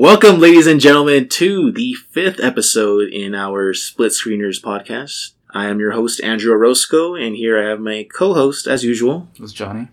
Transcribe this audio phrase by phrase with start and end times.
[0.00, 5.32] Welcome, ladies and gentlemen, to the fifth episode in our Split Screeners podcast.
[5.50, 9.52] I am your host, Andrew Orozco, and here I have my co-host, as usual, It's
[9.52, 9.88] Johnny.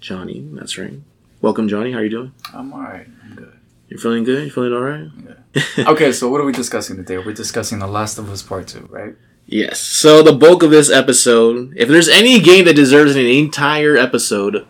[0.00, 0.48] Johnny.
[0.52, 0.94] That's right.
[1.42, 1.92] Welcome, Johnny.
[1.92, 2.32] How are you doing?
[2.54, 3.06] I'm alright.
[3.24, 3.52] I'm good.
[3.88, 4.44] You're feeling good?
[4.44, 5.08] You feeling all right?
[5.76, 5.90] Yeah.
[5.90, 7.18] Okay, so what are we discussing today?
[7.18, 9.14] We're discussing The Last of Us Part 2, right?
[9.44, 9.80] Yes.
[9.80, 14.66] So the bulk of this episode, if there's any game that deserves an entire episode,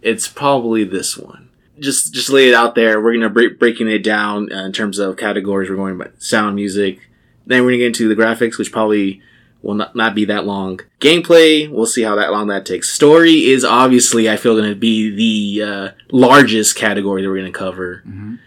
[0.00, 1.48] it's probably this one.
[1.82, 3.00] Just just lay it out there.
[3.00, 5.68] We're gonna break breaking it down uh, in terms of categories.
[5.68, 7.00] We're going by sound, music.
[7.46, 9.20] Then we're gonna get into the graphics, which probably
[9.62, 10.80] will not, not be that long.
[11.00, 12.88] Gameplay, we'll see how that long that takes.
[12.90, 15.10] Story is obviously, I feel, gonna be
[15.58, 18.02] the uh, largest category that we're gonna cover.
[18.08, 18.38] Mhm.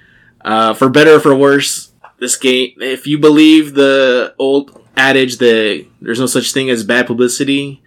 [0.44, 5.86] Uh, for better or for worse, this game, if you believe the old adage that
[6.02, 7.82] there's no such thing as bad publicity,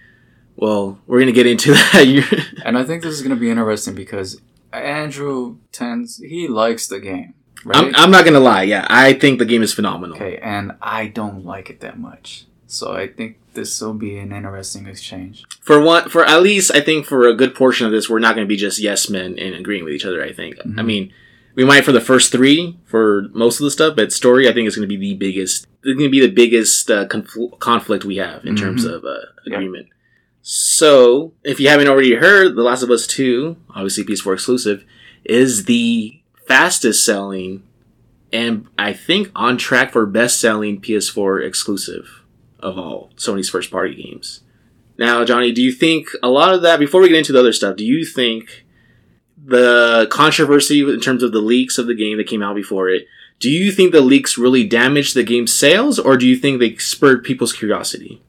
[0.56, 2.46] well, we're gonna get into that.
[2.64, 4.40] And I think this is going to be interesting because
[4.72, 7.34] Andrew tends, he likes the game,
[7.64, 7.76] right?
[7.76, 8.62] I'm, I'm not gonna lie.
[8.64, 10.16] Yeah, I think the game is phenomenal.
[10.16, 12.44] okay, and I don't like it that much.
[12.66, 15.44] So I think this will be an interesting exchange.
[15.62, 18.34] For one, for at least I think for a good portion of this, we're not
[18.34, 20.22] gonna be just yes men and agreeing with each other.
[20.22, 20.56] I think.
[20.60, 20.84] I Mhm.
[20.84, 21.12] mean,
[21.54, 24.68] we might for the first three for most of the stuff, but story I think
[24.68, 25.66] is gonna be the biggest.
[25.82, 28.94] It's gonna be the biggest uh, confl- conflict we have in terms Mhm.
[28.94, 29.14] of uh,
[29.46, 29.58] Yeah.
[30.50, 34.82] So, if you haven't already heard, The Last of Us Two, obviously PS4 exclusive,
[35.22, 37.64] is the fastest selling
[38.32, 42.24] and I think on track for best selling PS4 exclusive
[42.60, 44.40] of all Sony's first party games.
[44.96, 47.52] Now, Johnny, do you think a lot of that, before we get into the other
[47.52, 48.64] stuff, do you think
[49.36, 53.06] the controversy in terms of the leaks of the game that came out before it,
[53.38, 56.76] do you think the leaks really damaged the game's sales or do you think they
[56.76, 58.22] spurred people's curiosity?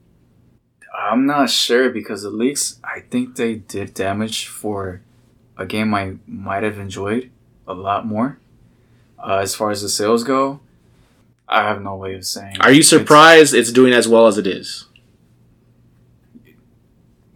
[0.99, 5.01] I'm not sure because the leaks, I think they did damage for
[5.57, 7.31] a game I might have enjoyed
[7.67, 8.39] a lot more.
[9.17, 10.59] Uh, as far as the sales go,
[11.47, 12.57] I have no way of saying.
[12.61, 14.85] Are you surprised it's doing as well as it is?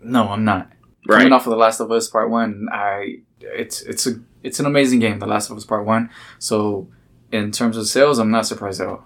[0.02, 0.70] No, I'm not.
[1.08, 1.20] Right.
[1.20, 4.66] Coming off of The Last of Us Part One, I it's it's a it's an
[4.66, 6.10] amazing game, The Last of Us Part One.
[6.40, 6.88] So
[7.32, 9.06] in terms of sales, I'm not surprised at all.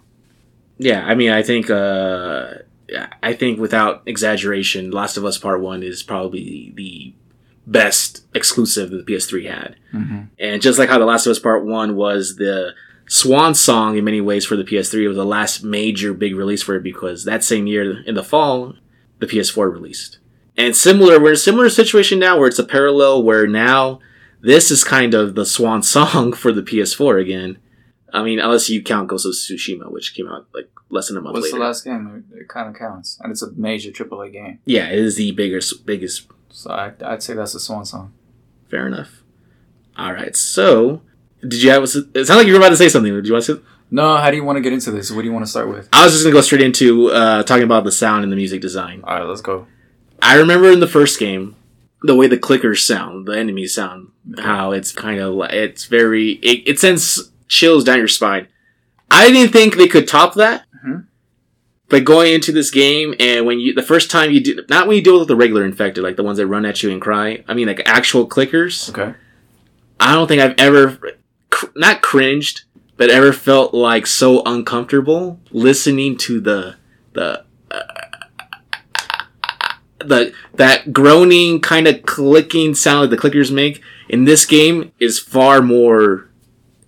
[0.77, 2.49] Yeah, I mean, I think, uh,
[3.21, 7.13] I think without exaggeration, Last of Us Part One is probably the
[7.65, 9.75] best exclusive that the PS3 had.
[9.93, 10.21] Mm-hmm.
[10.39, 12.73] And just like how The Last of Us Part 1 was the
[13.07, 16.63] swan song in many ways for the PS3, it was the last major big release
[16.63, 18.75] for it because that same year in the fall,
[19.19, 20.19] the PS4 released.
[20.55, 23.99] And similar, we're in a similar situation now where it's a parallel where now
[24.41, 27.57] this is kind of the swan song for the PS4 again.
[28.13, 31.21] I mean, unless you count Ghost of Tsushima, which came out like less than a
[31.21, 31.57] month What's later.
[31.57, 32.25] the last game?
[32.33, 34.59] It, it kind of counts, and it's a major AAA game.
[34.65, 38.13] yeah, it is the biggest, biggest So I, I'd say that's a swan song.
[38.69, 39.23] Fair enough.
[39.97, 40.35] All right.
[40.35, 41.01] So,
[41.41, 41.83] did you have?
[41.83, 43.13] It sounded like you were about to say something.
[43.13, 43.55] Did you want to?
[43.57, 43.61] Say?
[43.89, 45.11] No, how do you want to get into this?
[45.11, 45.87] What do you want to start with?
[45.93, 48.61] I was just gonna go straight into uh, talking about the sound and the music
[48.61, 49.01] design.
[49.03, 49.65] All right, let's go.
[50.21, 51.55] I remember in the first game
[52.03, 56.31] the way the clickers sound, the enemies sound, how it's kind of like it's very
[56.33, 58.47] it, it sends chills down your spine.
[59.09, 60.65] I didn't think they could top that.
[60.85, 61.05] Mhm.
[61.89, 64.97] But going into this game, and when you the first time you do not when
[64.97, 67.43] you deal with the regular infected, like the ones that run at you and cry.
[67.47, 68.89] I mean, like actual clickers.
[68.89, 69.13] Okay.
[69.99, 70.99] I don't think I've ever,
[71.49, 72.61] cr- not cringed,
[72.97, 76.75] but ever felt like so uncomfortable listening to the
[77.13, 77.81] the uh,
[79.99, 85.19] the that groaning kind of clicking sound that the clickers make in this game is
[85.19, 86.26] far more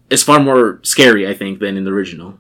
[0.10, 2.38] is far more scary, I think, than in the original.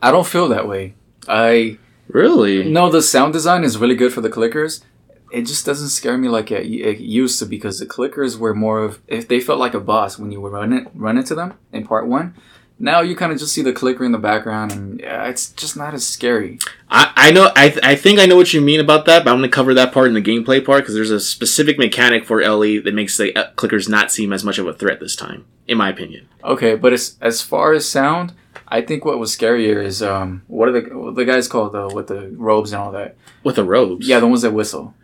[0.00, 0.94] I don't feel that way.
[1.26, 2.64] I Really?
[2.64, 4.82] No, the sound design is really good for the clickers.
[5.30, 8.82] It just doesn't scare me like it, it used to because the clickers were more
[8.82, 11.54] of if they felt like a boss when you would run it run into them
[11.70, 12.34] in part one.
[12.80, 15.76] Now you kind of just see the clicker in the background and yeah, it's just
[15.76, 16.58] not as scary.
[16.88, 19.38] I, I know I, I think I know what you mean about that, but I'm
[19.38, 22.78] gonna cover that part in the gameplay part because there's a specific mechanic for Ellie
[22.78, 25.76] that makes the uh, clickers not seem as much of a threat this time, in
[25.76, 26.28] my opinion.
[26.44, 28.32] Okay, but as as far as sound,
[28.68, 32.06] I think what was scarier is um what are the the guys called though with
[32.06, 33.16] the robes and all that?
[33.42, 34.06] With the robes.
[34.06, 34.94] Yeah, the ones that whistle.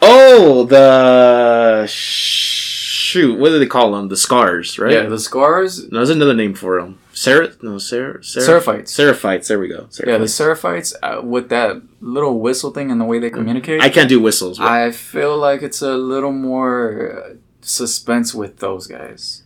[0.00, 3.38] Oh, the shoot.
[3.38, 4.08] What do they call them?
[4.08, 4.92] The scars, right?
[4.92, 5.90] Yeah, the scars.
[5.90, 7.00] No, there's another name for them.
[7.14, 7.52] Sarah?
[7.62, 8.18] No, Sarah.
[8.18, 8.88] Seraphites.
[8.88, 9.46] Seraphites.
[9.48, 9.88] There we go.
[10.06, 10.92] Yeah, the Seraphites.
[10.94, 13.80] Seraphites uh, with that little whistle thing and the way they communicate.
[13.82, 14.58] I can't do whistles.
[14.58, 19.42] but- I feel like it's a little more uh, suspense with those guys.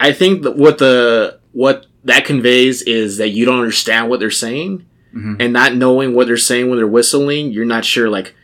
[0.00, 4.30] I think that what the what that conveys is that you don't understand what they're
[4.30, 4.84] saying,
[5.14, 5.36] Mhm.
[5.40, 8.08] and not knowing what they're saying when they're whistling, you're not sure.
[8.08, 8.34] Like,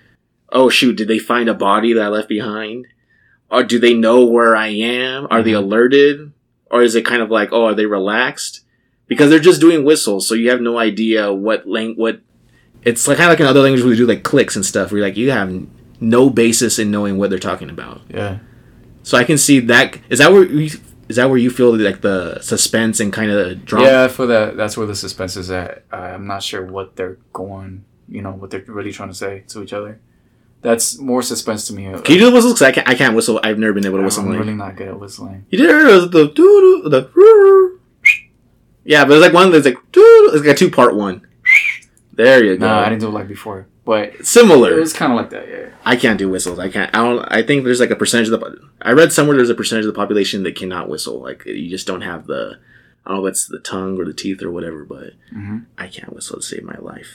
[0.50, 2.86] oh shoot, did they find a body that I left behind,
[3.50, 5.28] or do they know where I am?
[5.30, 5.58] Are they Mhm.
[5.62, 6.32] alerted,
[6.74, 8.64] or is it kind of like, oh, are they relaxed?
[9.06, 12.20] Because they're just doing whistles, so you have no idea what lang- what.
[12.82, 14.90] It's like kind of like in other languages where you do like clicks and stuff.
[14.90, 15.66] Where you're like you have
[16.00, 18.00] no basis in knowing what they're talking about.
[18.08, 18.38] Yeah.
[19.04, 19.98] So I can see that.
[20.08, 20.76] Is that where you,
[21.08, 23.86] is that where you feel like the suspense and kind of drama?
[23.86, 25.84] Yeah, for that that's where the suspense is at.
[25.92, 29.62] I'm not sure what they're going, you know, what they're really trying to say to
[29.62, 30.00] each other.
[30.64, 31.84] That's more suspense to me.
[31.84, 32.54] Can you do the whistles?
[32.54, 32.88] 'Cause I can't.
[32.88, 33.38] I can't whistle.
[33.44, 34.22] I've never been able to whistle.
[34.24, 35.44] I'm like- really not good at whistling.
[35.50, 37.08] You did it, the doo the
[38.84, 40.30] yeah, but it's like one that's like doo.
[40.32, 41.26] It's like a two part one.
[42.12, 42.66] There you go.
[42.66, 44.72] No, I didn't do it like before, but similar.
[44.76, 45.48] it was kind of like that.
[45.48, 45.68] Yeah.
[45.84, 46.58] I can't do whistles.
[46.58, 46.94] I can't.
[46.94, 47.20] I don't.
[47.30, 48.58] I think there's like a percentage of the.
[48.82, 51.20] I read somewhere there's a percentage of the population that cannot whistle.
[51.20, 52.58] Like you just don't have the.
[53.06, 55.88] I don't know if it's the tongue or the teeth or whatever, but hmm I
[55.88, 57.08] can't whistle to save my life.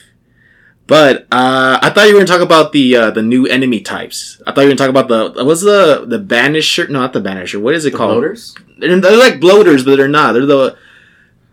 [0.89, 4.41] But uh, I thought you were gonna talk about the uh, the new enemy types.
[4.47, 6.89] I thought you were gonna talk about the what's the the banisher?
[6.89, 7.61] No, not the banisher.
[7.61, 8.15] What is it The called?
[8.21, 8.55] bloaters.
[8.79, 10.33] They're, they're like bloaters, but they're not.
[10.33, 10.75] They're the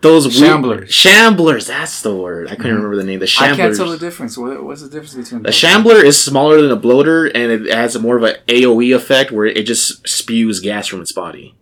[0.03, 0.89] those weird- Shamblers.
[0.89, 1.67] Shamblers.
[1.69, 2.49] That's the word.
[2.49, 2.77] I couldn't Mhm.
[2.77, 3.19] remember the name.
[3.19, 3.53] The shamblers.
[3.53, 4.39] I can't tell the difference.
[4.39, 5.55] What, what's the difference between The those?
[5.55, 9.47] shambler is smaller than a bloater, and it has more of an AOE effect where
[9.47, 11.55] it just spews gas from its body.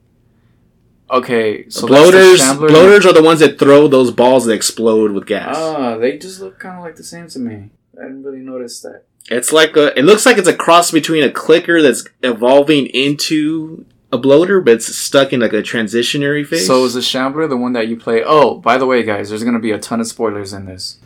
[1.14, 4.52] Okay, so The that's the bloaters, bloaters are the ones that throw those balls that
[4.52, 5.55] explode with gas.
[5.56, 7.70] Ah, they just look kind of like the same to me.
[7.99, 9.05] I didn't really notice that.
[9.31, 9.96] It's like a.
[9.99, 14.75] It looks like it's a cross between a clicker that's evolving into a bloater, but
[14.75, 16.66] it's stuck in like a transitionary phase.
[16.66, 18.22] So is the Shambler the one that you play?
[18.25, 20.99] Oh, by the way, guys, there's gonna be a ton of spoilers in this.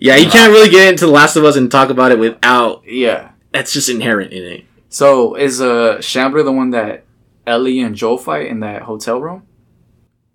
[0.00, 2.82] yeah, you can't really get into The Last of Us and talk about it without.
[2.86, 3.30] Yeah.
[3.52, 4.64] That's just inherent in it.
[4.88, 7.04] So is uh Shambler the one that
[7.46, 9.46] Ellie and Joel fight in that hotel room?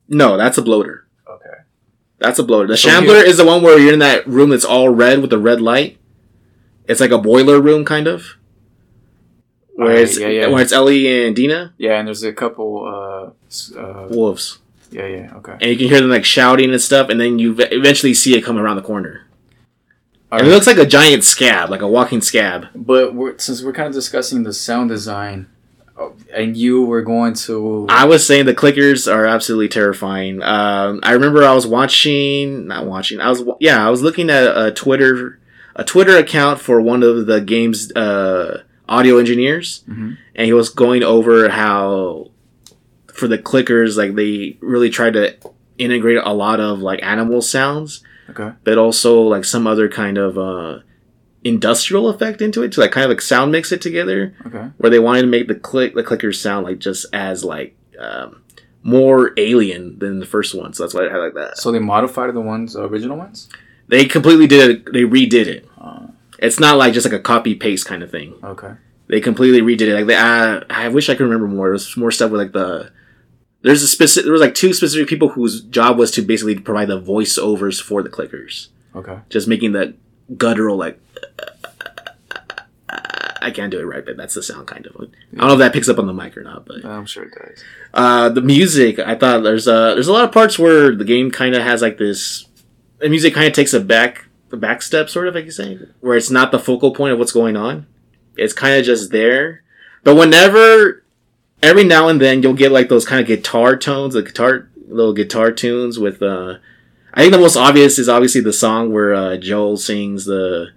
[0.10, 1.08] No, that's a bloater.
[1.30, 1.64] Okay.
[2.20, 2.68] That's a bloater.
[2.68, 5.30] The So shambler is the one where you're in that room that's all red with
[5.30, 5.98] the red light.
[6.88, 8.38] It's like a boiler room, kind of.
[9.76, 10.48] Where Alright, it's yeah, yeah.
[10.48, 12.88] where it's Ellie and Dina Yeah, and there's a couple.
[12.88, 14.58] Uh, uh wolves,
[14.90, 15.54] yeah, yeah, okay.
[15.54, 18.36] and you can hear them like shouting and stuff, and then you ve- eventually see
[18.36, 19.28] it come around the corner.
[20.32, 22.68] And it looks like a giant scab, like a walking scab.
[22.76, 25.48] But we're, since we're kind of discussing the sound design,
[26.34, 30.42] and you were going to, I was saying the clickers are absolutely terrifying.
[30.44, 33.20] Um, I remember I was watching, not watching.
[33.20, 35.40] I was yeah, I was looking at a Twitter,
[35.76, 40.18] a Twitter account for one of the game's uh, audio engineers, Mhm.
[40.36, 42.32] and he was going over how
[43.14, 45.36] for the clickers, like they really tried to
[45.80, 50.38] integrate a lot of like animal sounds, okay, but also like some other kind of
[50.38, 50.80] uh,
[51.48, 54.90] industrial effect into it to like kind of like sound mix it together okay, where
[54.90, 58.44] they wanted to make the click the clickers sound like just as like um,
[58.84, 60.74] more alien than the first one.
[60.74, 61.58] So that's why I had like that.
[61.58, 63.50] so they modified the ones, the original ones.
[63.88, 64.94] They completely did it.
[64.94, 65.68] They redid it.
[65.80, 66.08] Uh,
[66.40, 68.36] It's not like just like a copy paste kind of thing.
[68.44, 68.74] okay,
[69.08, 69.96] They completely redid it.
[69.96, 71.70] Like they, uh, I wish I could remember more.
[71.70, 72.92] It was more stuff with like the.
[73.64, 74.26] There's a specific.
[74.26, 78.04] There was like two specific people whose job was to basically provide the voiceovers for
[78.04, 79.20] the clickers, okay.
[79.30, 79.96] just making the
[80.38, 81.00] guttural like.
[82.90, 84.96] I can't do it right, but that's the sound kind of.
[84.98, 87.24] I don't know if that picks up on the mic or not, but I'm sure
[87.24, 87.64] it does.
[87.94, 91.32] Uh, the music, I thought there's a there's a lot of parts where the game
[91.32, 92.46] kind of has like this.
[93.00, 95.80] The music kind of takes a back a back step, sort of, like you say,
[96.02, 97.88] where it's not the focal point of what's going on.
[98.36, 99.64] It's kind of just there,
[100.04, 101.04] but whenever,
[101.64, 105.14] every now and then, you'll get like those kind of guitar tones, the guitar little
[105.14, 106.22] guitar tunes with.
[106.22, 106.56] uh
[107.14, 110.68] I think the most obvious is obviously the song where uh, Joel sings the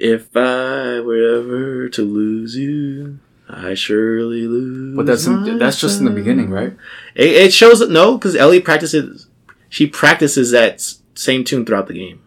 [0.00, 4.96] "If I were ever to lose you." I surely lose.
[4.96, 6.76] But that's in, that's just in the beginning, right?
[7.14, 9.28] It, it shows that no, because Ellie practices.
[9.68, 10.80] She practices that
[11.14, 12.22] same tune throughout the game.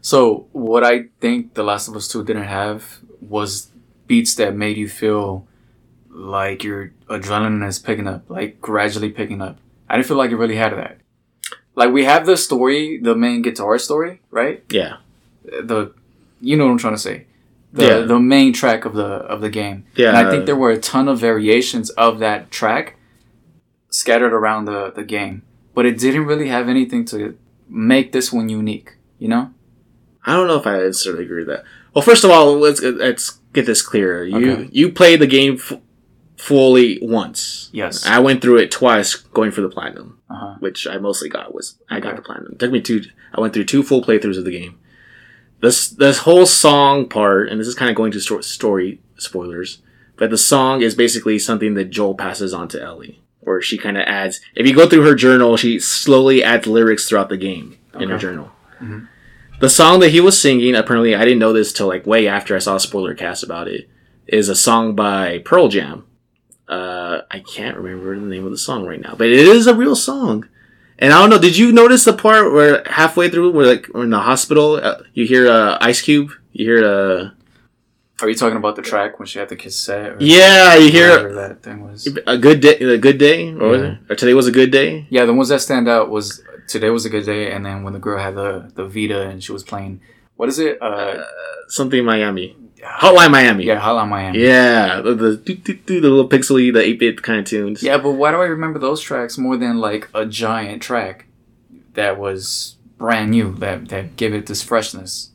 [0.00, 3.70] So what I think The Last of Us Two didn't have was
[4.06, 5.46] beats that made you feel
[6.08, 9.58] like your adrenaline is picking up, like gradually picking up.
[9.88, 10.98] I didn't feel like it really had that.
[11.76, 14.64] Like we have the story, the main guitar story, right?
[14.70, 14.96] Yeah,
[15.44, 15.94] The
[16.40, 17.26] you know what I'm trying to say.
[17.72, 17.98] The Yeah.
[18.00, 19.84] the main track of the of the game.
[19.94, 20.08] yeah.
[20.08, 22.96] And I think there were a ton of variations of that track
[23.90, 25.42] scattered around the, the game.
[25.74, 27.36] But it didn't really have anything to
[27.68, 29.52] make this one unique, you know?
[30.26, 31.64] I don't know if I necessarily agree with that.
[31.94, 34.24] Well, first of all, let's let's get this clear.
[34.24, 34.68] You Okay.
[34.72, 35.78] you played the game f-
[36.36, 37.70] fully once.
[37.72, 38.04] Yes.
[38.06, 40.54] I went through it twice, going for the platinum, Uh-huh.
[40.60, 42.52] which I mostly got was I got the platinum.
[42.52, 43.02] It took me two.
[43.34, 44.78] I went through two full playthroughs of the game.
[45.60, 49.82] This this whole song part, and this is kind of going to sto- story spoilers,
[50.16, 53.96] but the song is basically something that Joel passes on to Ellie, where she kind
[53.98, 54.40] of adds.
[54.54, 58.14] If you go through her journal, she slowly adds lyrics throughout the game in her
[58.14, 58.22] Okay.
[58.22, 58.52] journal.
[58.82, 59.08] Mhm.
[59.60, 62.56] The song that he was singing, apparently, I didn't know this till like way after
[62.56, 63.88] I saw a spoiler cast about it,
[64.26, 66.04] is a song by Pearl Jam.
[66.66, 69.74] Uh, I can't remember the name of the song right now, but it is a
[69.74, 70.46] real song.
[71.02, 71.38] And I don't know.
[71.38, 75.02] Did you notice the part where halfway through, we're like we're in the hospital, uh,
[75.14, 77.30] you hear uh, Ice Cube, you hear uh,
[78.22, 80.12] Are you talking about the track when she had the cassette?
[80.12, 82.06] Or yeah, you hear that thing was.
[82.26, 83.86] a good day, a good day, or, was Yeah.
[83.92, 83.98] it?
[84.10, 85.06] or today was a good day.
[85.08, 87.94] Yeah, the ones that stand out was today was a good day, and then when
[87.94, 90.00] the girl had the the Vita and she was playing,
[90.36, 90.80] what is it?
[90.82, 91.24] Uh,
[91.68, 93.64] Something Miami, Hotline Miami.
[93.64, 94.38] yeah, Hotline Miami.
[94.40, 95.34] Yeah, the the,
[95.86, 97.82] the little pixely, the eight bit kind of tunes.
[97.82, 101.26] Yeah, but why do I remember those tracks more than like a giant track
[101.94, 105.30] that was brand new that that give it this freshness?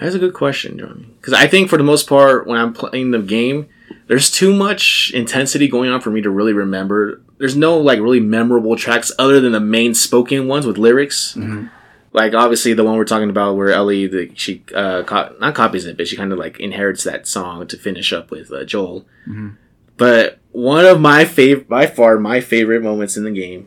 [0.00, 1.12] That's a good question, John.
[1.16, 3.68] Because I think for the most part, when I'm playing the game,
[4.08, 7.22] there's too much intensity going on for me to really remember.
[7.38, 11.34] There's no like really memorable tracks other than the main spoken ones with lyrics.
[11.34, 11.70] Mhm.
[12.14, 15.84] Like obviously the one we're talking about where Ellie, the, she uh, co- not copies
[15.84, 19.04] it, but she kind of like inherits that song to finish up with uh, Joel.
[19.28, 19.56] Mhm.
[19.96, 23.66] But one of my favorite, by far my favorite moments in the game,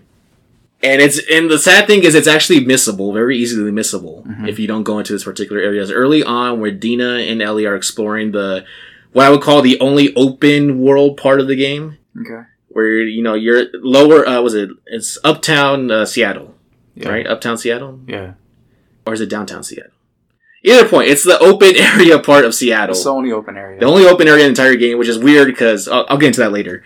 [0.82, 4.48] and it's and the sad thing is it's actually missable, very easily missable Mhm.
[4.48, 5.72] if you don't go into this particular area.
[5.80, 8.64] areas early on where Dina and Ellie are exploring the
[9.12, 12.44] what I would call the only open world part of the game, Okay.
[12.70, 14.26] where you know you're lower.
[14.28, 14.70] Uh, was it?
[14.86, 16.56] It's uptown uh, Seattle,
[16.98, 17.10] Yeah.
[17.10, 17.28] right?
[17.28, 18.34] Uptown Seattle, Yeah.
[19.06, 19.92] or is it downtown Seattle?
[20.64, 22.96] Either point, it's the open area part of Seattle.
[22.96, 23.80] It's the only open area.
[23.80, 26.28] The only open area in the entire game, which is weird because I'll, I'll get
[26.28, 26.84] into that later.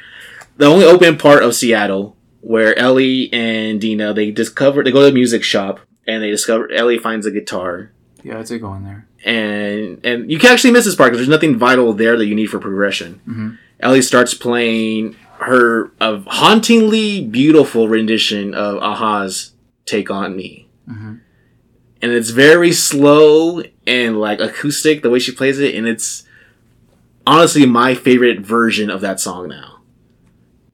[0.57, 5.05] The only open part of Seattle where Ellie and Dina they discover they go to
[5.05, 7.91] the music shop and they discover Ellie finds a guitar
[8.23, 9.07] yeah, I did go in there.
[9.23, 12.33] and and you can actually miss this part because there's nothing vital there that you
[12.35, 13.21] need for progression.
[13.29, 13.57] Mhm.
[13.79, 19.50] Ellie starts playing her a hauntingly beautiful rendition of a-ha's
[19.85, 21.19] "Take on Me." Mhm.
[22.01, 26.23] and it's very slow and like acoustic the way she plays it and it's
[27.27, 29.79] honestly my favorite version of that song now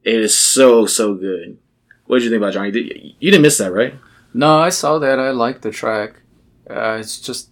[0.03, 1.57] it is so so good
[2.05, 3.95] what did you think about johnny Did- you didn't miss that right
[4.33, 5.19] No, I saw that.
[5.19, 6.21] I liked the track.
[6.69, 7.49] Uh, it's just,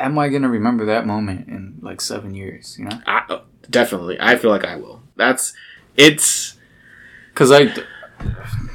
[0.00, 2.76] am I gonna remember that moment in like seven years?
[2.78, 5.54] You know, I, oh, definitely i feel like i will that's
[5.96, 6.56] it's
[7.32, 7.72] because I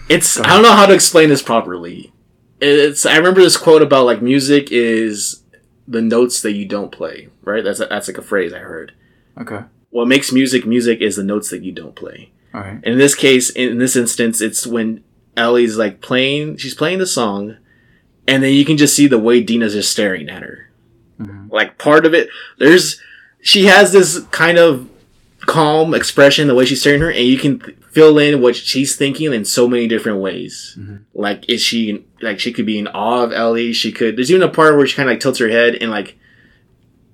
[0.09, 2.11] it's i don't know how to explain this properly
[2.61, 5.43] it's i remember this quote about like music is
[5.87, 8.93] the notes that you don't play right that's a, that's like a phrase i heard
[9.39, 9.61] okay.
[9.89, 12.83] what makes music music is the notes that you don't play All right.
[12.83, 15.03] in this case, in this instance, it's when
[15.37, 17.57] Ellie's like playing, she's playing the song,
[18.27, 20.69] and then you can just see the way Dina's just staring at her.
[21.19, 21.51] Mhm.
[21.51, 22.99] Like part of it, there's,
[23.41, 24.89] she has this kind of
[25.49, 28.55] calm expression, the way she's staring at her, and you can th- fill in what
[28.55, 30.77] she's thinking in so many different ways.
[30.79, 30.99] Mhm.
[31.13, 34.43] Like, is she, like, she could be in awe of Ellie, she could, there's even
[34.43, 36.17] a part where she kind of like tilts her head, and like,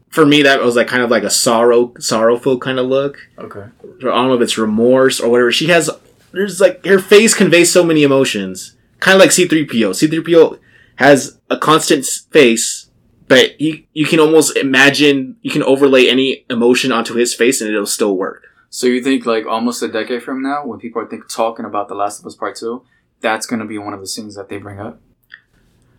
[0.09, 3.59] for me, that was like kind of like a sorrow, sorrowful kind of look Okay.
[3.61, 5.51] I don't know if it's remorse or whatever.
[5.51, 5.89] She has
[6.31, 9.93] there's like her face conveys so many emotions, kind of like C-3PO.
[9.95, 10.59] C-3PO
[10.95, 12.84] has a constant face,
[13.27, 17.69] but you you can almost imagine you can overlay any emotion onto his face and
[17.69, 18.43] it'll still work.
[18.69, 21.87] So you think like almost a decade from now, when people are think talking about
[21.87, 22.83] The Last of Us Part Two,
[23.21, 24.99] that's gonna be one of the scenes that they bring up?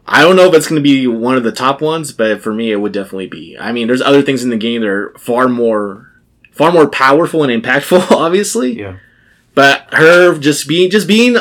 [0.08, 2.54] I don't know if it's going to be one of the top ones, but for
[2.54, 3.56] me, it would definitely be.
[3.58, 6.08] I mean, there's other things in the game that are far more,
[6.52, 8.78] far more powerful and impactful, obviously.
[8.78, 8.98] Yeah.
[9.54, 11.36] But her just being, just being,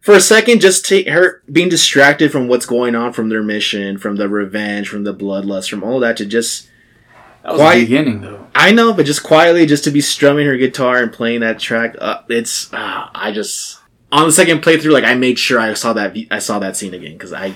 [0.00, 3.98] for a second, just take her being distracted from what's going on, from their mission,
[3.98, 6.68] from the revenge, from the bloodlust, from all that, to just,
[7.42, 8.46] That was the beginning though.
[8.54, 11.96] I know, but just quietly, just to be strumming her guitar and playing that track,
[12.00, 13.78] uh, it's, uh, I just,
[14.10, 16.94] on the second playthrough, like I made sure I saw that, I saw that scene
[16.94, 17.52] again because I,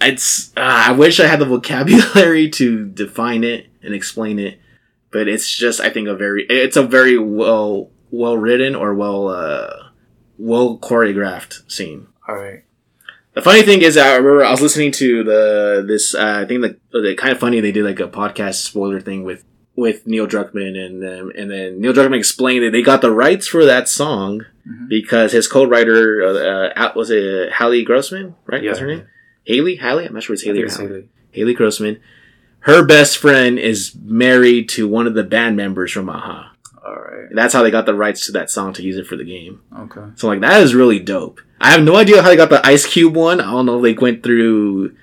[0.00, 4.58] it's, uh, I wish I had the vocabulary to define it and explain it,
[5.10, 9.28] but it's just, I think, a very, it's a very well, well written or well,
[9.28, 9.89] uh,
[10.40, 12.06] well choreographed scene.
[12.26, 12.64] All right.
[13.34, 16.14] The funny thing is, I remember I was listening to the this.
[16.14, 19.44] Uh, I think the, the Kinda Funny they did like a podcast spoiler thing with
[19.76, 23.46] with Neil Druckmann and um, and then Neil Druckmann explained that they got the rights
[23.46, 24.88] for that song Mhm.
[24.90, 28.62] because his co-writer uh, uh, was it Hallie Grossman, right?
[28.62, 28.70] Yeah.
[28.70, 29.06] That's her name.
[29.44, 30.04] Haley, Haley.
[30.06, 31.08] I'm not sure it's Haley or it's Haley.
[31.30, 31.98] Haley Grossman.
[32.64, 36.49] Her best friend is married to one of the band members from a-ha.
[36.90, 37.28] All right.
[37.28, 39.24] And that's how they got the rights to that song to use it for the
[39.24, 39.62] game.
[39.78, 40.02] Okay.
[40.16, 41.40] So like that is really dope.
[41.60, 43.40] I have no idea how they got the Ice Cube one.
[43.40, 44.96] I don't know if they went through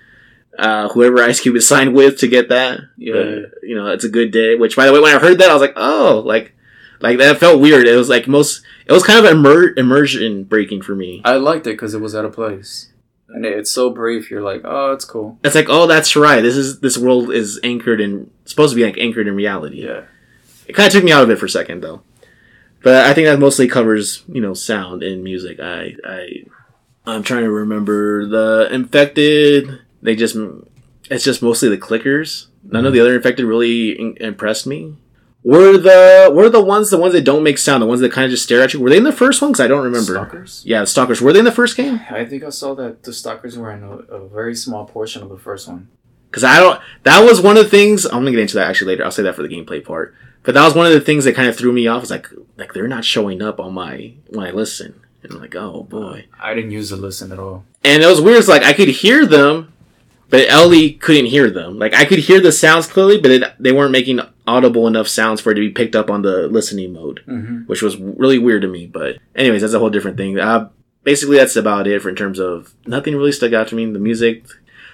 [0.60, 2.82] uh, whoever Ice Cube is signed with to get that.
[2.98, 3.14] Yeah.
[3.14, 4.56] But, you know, it's a good day.
[4.56, 6.54] Which by the way, when I heard that, I was like, oh, like,
[7.00, 7.88] like that felt weird.
[7.88, 8.64] It was like most.
[8.86, 11.22] It was kind of immer- immersion breaking for me.
[11.24, 12.92] I liked it because it was out of place,
[13.30, 14.32] and it's so brief.
[14.32, 15.38] You're like, oh, it's cool.
[15.44, 16.42] It's like, oh, that's right.
[16.42, 19.86] This is this world is anchored in supposed to be like anchored in reality.
[19.86, 20.06] Yeah.
[20.68, 22.02] It kind of took me out of it for a second though.
[22.84, 25.60] But I think that mostly covers you know sound and music.
[25.60, 26.44] I I
[27.06, 29.80] I'm trying to remember the infected.
[30.02, 30.36] They just
[31.10, 32.48] it's just mostly the clickers.
[32.64, 33.06] None of the mm-hmm.
[33.06, 34.98] other infected really in- impressed me.
[35.44, 38.26] Were the were the ones the ones that don't make sound, the ones that kind
[38.26, 38.82] of just stare at you?
[38.82, 39.52] Were they in the first one?
[39.52, 40.14] Because I don't remember.
[40.14, 40.64] Stalkers.
[40.66, 41.22] Yeah, the stalkers.
[41.22, 42.02] Were they in the first game?
[42.10, 45.30] I think I saw that the stalkers were in a, a very small portion of
[45.30, 45.88] the first one.
[46.30, 46.82] Because I don't.
[47.04, 48.04] That was one of the things.
[48.04, 49.06] I'm gonna get into that actually later.
[49.06, 50.14] I'll say that for the gameplay part.
[50.48, 52.04] But that was one of the things that kind of threw me off.
[52.04, 55.00] Is like like they're not showing up on my when I listen.
[55.24, 56.26] And I'm like, oh boy.
[56.40, 57.66] I didn't use the listen at all.
[57.84, 58.38] And it was weird.
[58.38, 59.74] It's like I could hear them,
[60.30, 61.78] but Ellie couldn't hear them.
[61.78, 65.42] Like I could hear the sounds clearly, but it, they weren't making audible enough sounds
[65.42, 67.64] for it to be picked up on the listening mode, Mm-hmm.
[67.64, 68.88] which was really weird to me.
[68.88, 70.40] But anyways, that's a whole different thing.
[70.40, 70.70] Uh,
[71.04, 73.86] basically, that's about it for in terms of nothing really stuck out to me.
[73.92, 74.46] The music.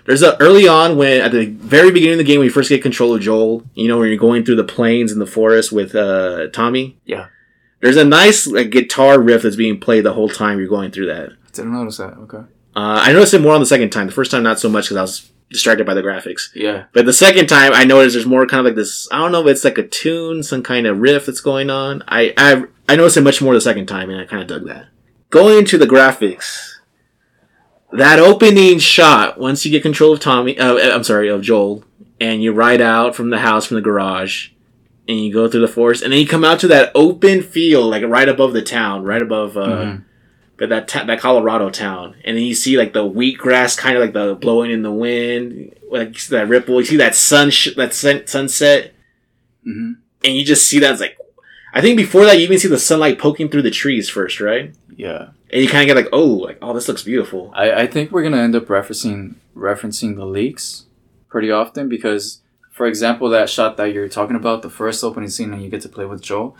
[0.05, 2.69] There's a early on when at the very beginning of the game when you first
[2.69, 5.71] get control of Joel, you know, when you're going through the plains and the forest
[5.71, 6.97] with uh, Tommy.
[7.05, 7.27] Yeah.
[7.81, 11.07] There's a nice like, guitar riff that's being played the whole time you're going through
[11.07, 11.31] that.
[11.31, 12.13] I Didn't notice that.
[12.13, 12.37] Okay.
[12.75, 14.07] Uh, I noticed it more on the second time.
[14.07, 16.49] The first time, not so much because I was distracted by the graphics.
[16.55, 16.85] Yeah.
[16.93, 19.07] But the second time, I noticed there's more kind of like this.
[19.11, 22.03] I don't know if it's like a tune, some kind of riff that's going on.
[22.07, 24.65] I I, I noticed it much more the second time, and I kind of dug
[24.67, 24.87] that.
[25.29, 26.72] Going into the graphics,
[27.93, 31.83] that opening shot once you get control of Tommy, uh, I'm sorry, of Joel,
[32.19, 34.49] and you ride out from the house from the garage,
[35.07, 37.89] and you go through the forest, and then you come out to that open field,
[37.91, 39.57] like right above the town, right above.
[39.57, 40.03] Uh, Mhm.
[40.57, 44.01] but that ta- that Colorado town, and then you see like the wheatgrass kind of
[44.01, 46.79] like the blowing in the wind, like you see that ripple.
[46.79, 48.93] You see that sun sh- that sun- sunset,
[49.67, 49.95] Mhm.
[50.23, 50.91] and you just see that.
[50.91, 51.17] It's like
[51.73, 54.73] I think before that you even see the sunlight poking through the trees first, right?
[54.95, 55.29] Yeah.
[55.51, 57.51] And you kind of get like, oh, like oh, this looks beautiful.
[57.55, 60.85] I, I think we're gonna end up referencing referencing the leaks
[61.29, 65.51] pretty often because, for example, that shot that you're talking about, the first opening scene,
[65.53, 66.55] and you get to play with Joel.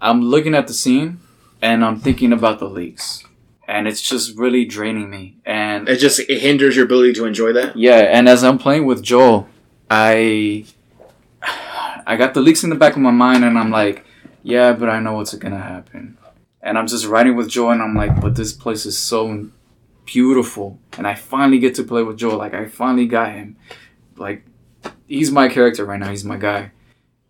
[0.00, 1.20] I'm looking at the scene,
[1.60, 3.24] and I'm thinking about the leaks,
[3.68, 5.36] and it's just really draining me.
[5.44, 7.76] And It just it hinders your ability to enjoy that.
[7.76, 9.48] yeah, and as I'm playing with Joel,
[9.90, 10.66] I
[12.06, 14.04] I got the leaks in the back of my mind, and I'm like,
[14.42, 16.18] yeah, but I know what's gonna happen.
[16.60, 19.48] And I'm just riding with Joel, and I'm like, but this place is so
[20.04, 22.38] beautiful, and I finally get to play with Joel.
[22.38, 23.56] Like I finally got him.
[24.16, 24.44] Like
[25.06, 26.10] he's my character right now.
[26.10, 26.72] He's my guy.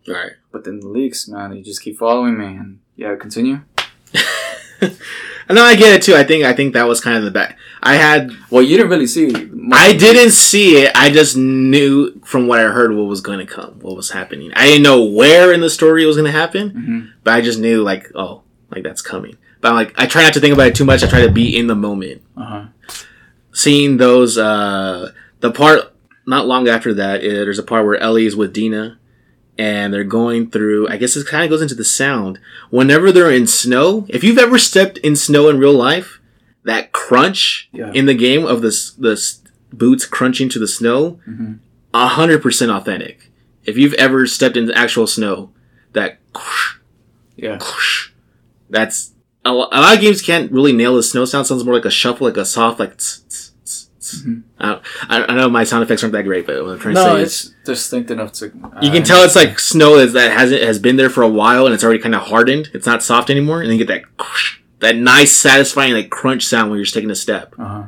[0.07, 0.33] Right.
[0.51, 2.45] But then the leaks, man, they just keep following me.
[2.45, 3.61] And yeah, continue.
[5.49, 6.15] And no, I get it too.
[6.15, 7.57] I think I think that was kind of the back.
[7.81, 9.33] I had Well, you didn't really see.
[9.73, 10.91] I didn't see it.
[10.95, 14.51] I just knew from what I heard what was going to come, what was happening.
[14.55, 17.09] I didn't know where in the story it was going to happen, Mhm.
[17.23, 19.37] but I just knew like, oh, like that's coming.
[19.61, 21.03] But I'm like, I try not to think about it too much.
[21.03, 22.21] I try to be in the moment.
[22.37, 22.65] Uh-huh.
[23.51, 25.93] Seeing those, uh, the part
[26.25, 28.97] not long after that, uh, there's a part where Ellie is with Dina,
[29.57, 30.87] and they're going through.
[30.87, 32.39] I guess it kind of goes into the sound.
[32.69, 36.19] Whenever they're in snow, if you've ever stepped in snow in real life,
[36.63, 37.91] that crunch Yeah.
[37.93, 39.21] in the game of the the
[39.71, 41.57] boots crunching to the snow, Mhm.
[41.93, 43.31] a hundred percent authentic.
[43.65, 45.51] If you've ever stepped in actual snow,
[45.93, 46.19] that
[47.35, 47.59] Yeah.
[48.69, 49.11] that's
[49.45, 51.47] a lo- a lot of games can't really nail the snow sound.
[51.47, 52.97] Sounds more like a shuffle, like a soft, like.
[52.97, 53.42] tss, tss,
[54.21, 54.43] Mhm.
[54.59, 57.15] I, I know my sound effects aren't that great, but what I'm trying to No,
[57.15, 58.45] say is it's distinct enough to.
[58.81, 61.73] you can tell it's like snow that hasn't has been there for a while and
[61.73, 62.69] it's already kind of hardened.
[62.73, 64.25] It's not soft anymore, and then you get that
[64.79, 67.55] that nice, satisfying like crunch sound when you're just taking a step.
[67.57, 67.83] Uh huh.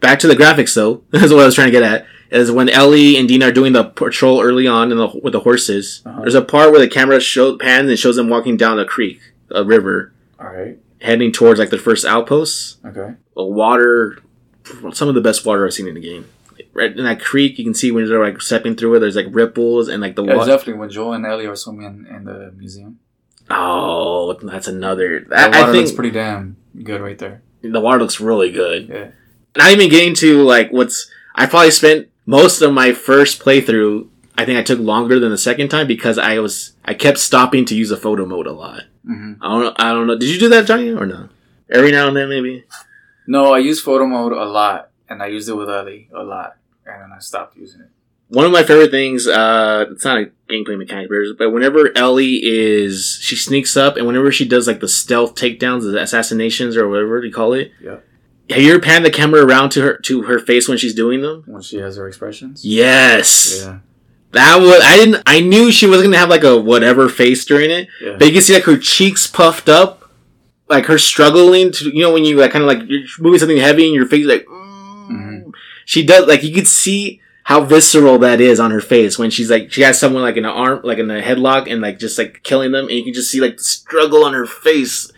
[0.00, 1.02] Back to the graphics, though.
[1.10, 2.06] That's what I was trying to get at.
[2.30, 5.40] Is when Ellie and Dina are doing the patrol early on in the, with the
[5.40, 6.00] horses.
[6.06, 6.20] Uh-huh.
[6.20, 9.20] There's a part where the camera show pans and shows them walking down a creek,
[9.50, 10.78] a river, All right.
[11.00, 12.76] heading towards like the first outposts.
[12.86, 13.14] Okay.
[13.36, 14.18] A water,
[14.92, 16.26] some of the best water I've seen in the game.
[16.72, 18.98] Right in that creek, you can see when they're like stepping through it.
[19.00, 20.50] There's like ripples and like the Yeah, water.
[20.50, 22.98] definitely when Joel and Ellie are swimming in, in the museum.
[23.48, 25.20] Oh, that's another.
[25.28, 27.42] The I, think looks pretty damn good right there.
[27.62, 28.88] the water looks really good.
[28.88, 29.10] Yeah.
[29.56, 31.10] Not even getting to like what's.
[31.34, 34.08] I probably spent most of my first playthrough.
[34.38, 37.64] I think I took longer than the second time because I was I kept stopping
[37.66, 38.82] to use a photo mode a lot.
[39.04, 39.74] hmm I don't know.
[39.76, 40.16] I don't know.
[40.18, 41.28] Did you do that, Johnny, or no?
[41.70, 42.64] Every now and then, maybe.
[43.30, 46.56] No, I use photo mode a lot, and I used it with Ellie a lot,
[46.84, 47.90] and then I stopped using it.
[48.26, 49.28] One of my favorite things.
[49.28, 54.32] Uh, it's not a gameplay mechanic, but whenever Ellie is, she sneaks up, and whenever
[54.32, 57.70] she does like the stealth takedowns, the assassinations, or whatever you call it.
[57.80, 57.98] Yeah.
[58.50, 61.22] Have you ever panned the camera around to her to her face when she's doing
[61.22, 61.44] them?
[61.46, 62.64] When she has her expressions.
[62.64, 63.62] Yes.
[63.62, 63.78] Yeah.
[64.32, 67.70] That was I didn't I knew she wasn't gonna have like a whatever face during
[67.70, 67.86] it.
[68.02, 68.16] Yeah.
[68.18, 69.99] But you can see like her cheeks puffed up,
[70.70, 73.58] like her struggling to you know when you like kind of like you're moving something
[73.58, 75.08] heavy and your face like mm.
[75.10, 75.52] Mhm.
[75.84, 79.50] she does like you could see how visceral that is on her face when she's
[79.50, 82.16] like she has someone like in an arm like in a headlock and like just
[82.16, 85.10] like killing them and you can just see like the struggle on her face.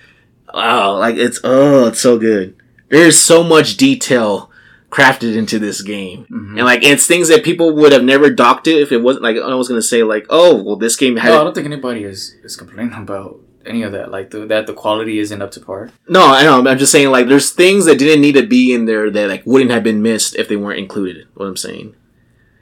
[0.55, 2.57] Wow, like it's oh, it's so good.
[2.89, 4.51] There's so much detail
[4.91, 6.27] crafted into this game.
[6.31, 6.57] Mhm.
[6.57, 9.37] And like it's things that people would have never docked it if it wasn't like
[9.37, 12.05] I was gonna say like, oh well this game had No, I don't think anybody
[12.05, 14.11] is is complaining about any of that.
[14.11, 15.91] Like the, that the quality isn't up to par.
[16.09, 16.67] No, I know.
[16.67, 19.47] I'm just saying, like, there's things that didn't need to be in there that like
[19.47, 21.27] wouldn't have been missed if they weren't included.
[21.35, 21.95] What I'm saying.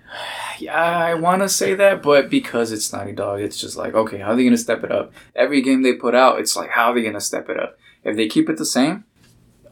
[0.59, 4.19] Yeah, I want to say that, but because it's Naughty Dog, it's just like, okay,
[4.19, 5.11] how are they going to step it up?
[5.35, 7.79] Every game they put out, it's like, how are they going to step it up?
[8.05, 9.05] If they keep it the same,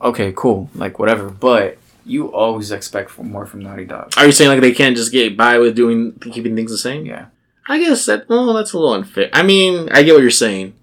[0.00, 1.28] okay, cool, like whatever.
[1.28, 4.14] But you always expect for more from Naughty Dog.
[4.16, 7.04] Are you saying like they can't just get by with doing keeping things the same?
[7.04, 7.26] Yeah,
[7.68, 8.24] I guess that.
[8.30, 9.28] Oh, that's a little unfair.
[9.32, 10.74] I mean, I get what you're saying.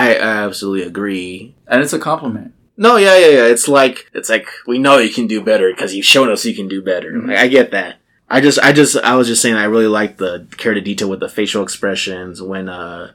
[0.00, 1.54] I, I absolutely agree.
[1.66, 2.52] and it's a compliment.
[2.76, 3.44] No, yeah, yeah, yeah.
[3.46, 6.54] It's like it's like we know you can do better because you've shown us you
[6.54, 7.12] can do better.
[7.12, 7.28] Mhm.
[7.28, 7.96] Like, I get that.
[8.32, 11.10] I just, I just, I was just saying I really like the care to detail
[11.10, 13.12] with the facial expressions when uh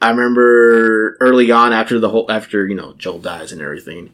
[0.00, 4.12] I remember early on after the whole after you know Joel dies and everything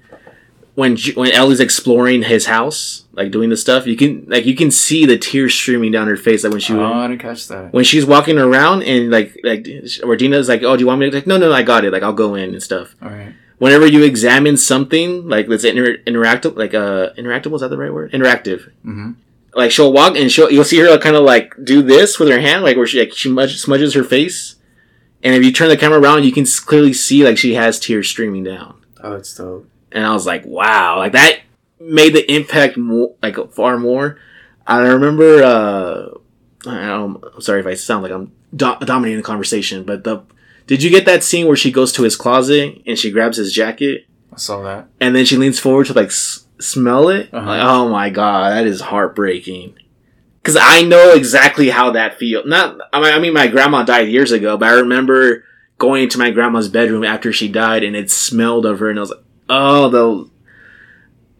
[0.75, 4.71] when when Ellie's exploring his house like doing the stuff you can like you can
[4.71, 7.73] see the tears streaming down her face like when she oh, I didn't catch that.
[7.73, 9.67] when she's walking around and like like
[10.03, 11.85] where Dina's like oh do you want me to like no no no I got
[11.85, 13.33] it like I'll go in and stuff All right.
[13.59, 17.93] whenever you examine something like let's inter- interactive like uh interactable is that the right
[17.93, 19.13] word interactive Mm-hmm.
[19.55, 22.41] like she'll walk and she'll you'll see her kind of like do this with her
[22.41, 24.57] hand like where she like she smudge, smudges her face
[25.23, 28.09] and if you turn the camera around you can clearly see like she has tears
[28.09, 29.69] streaming down Oh, it's dope.
[29.95, 31.41] And I was like wow like that
[31.81, 34.19] made the impact more like far more
[34.67, 36.09] I remember uh
[36.67, 40.23] I don't, I'm sorry if I sound like I'm do- dominating the conversation but the
[40.67, 43.53] did you get that scene where she goes to his closet and she grabs his
[43.53, 44.89] jacket I saw that.
[45.01, 47.33] and then she leans forward to like s- smell it.
[47.33, 47.47] Uh-huh.
[47.47, 49.79] Like, oh my god, that is heartbreaking.
[50.41, 52.45] Because I know exactly how that feels.
[52.47, 55.45] Not, I mean, I mean, my grandma died years ago, but I remember
[55.79, 59.03] going into my grandma's bedroom after she died, and it smelled of her, and I
[59.03, 60.31] was like, oh, the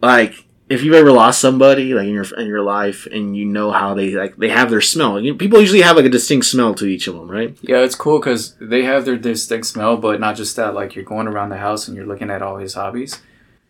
[0.01, 0.43] like.
[0.67, 3.93] If you've ever lost somebody like in your in your life, and you know how
[3.93, 6.87] they like they have their smell, you people usually have like a distinct smell to
[6.87, 7.55] each of them, right?
[7.61, 10.73] Yeah, it's cool because they have their distinct smell, but not just that.
[10.73, 13.21] Like you're going around the house and you're looking at all his hobbies,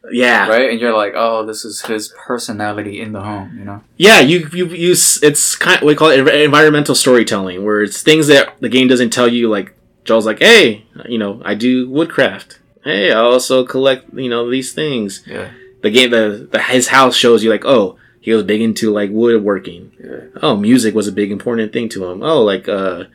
[0.10, 0.70] Yeah, right?
[0.70, 3.58] And you're like, oh, this is his personality in the home.
[3.60, 3.82] You know?
[3.98, 8.04] Yeah, you you use it's kind of what we call it environmental storytelling, where it's
[8.04, 9.50] things that the game doesn't tell you.
[9.50, 9.74] Like
[10.06, 12.60] Joel's like, hey, you know, I do woodcraft.
[12.86, 15.24] Hey, I also collect, you know, these things.
[15.26, 15.52] Yeah.
[15.82, 19.10] The game, the, the his house shows you like, oh, he was big into like
[19.12, 19.92] woodworking.
[20.04, 20.40] Yeah.
[20.42, 22.24] Oh, music was a big important thing to him.
[22.24, 23.06] Oh, like uh,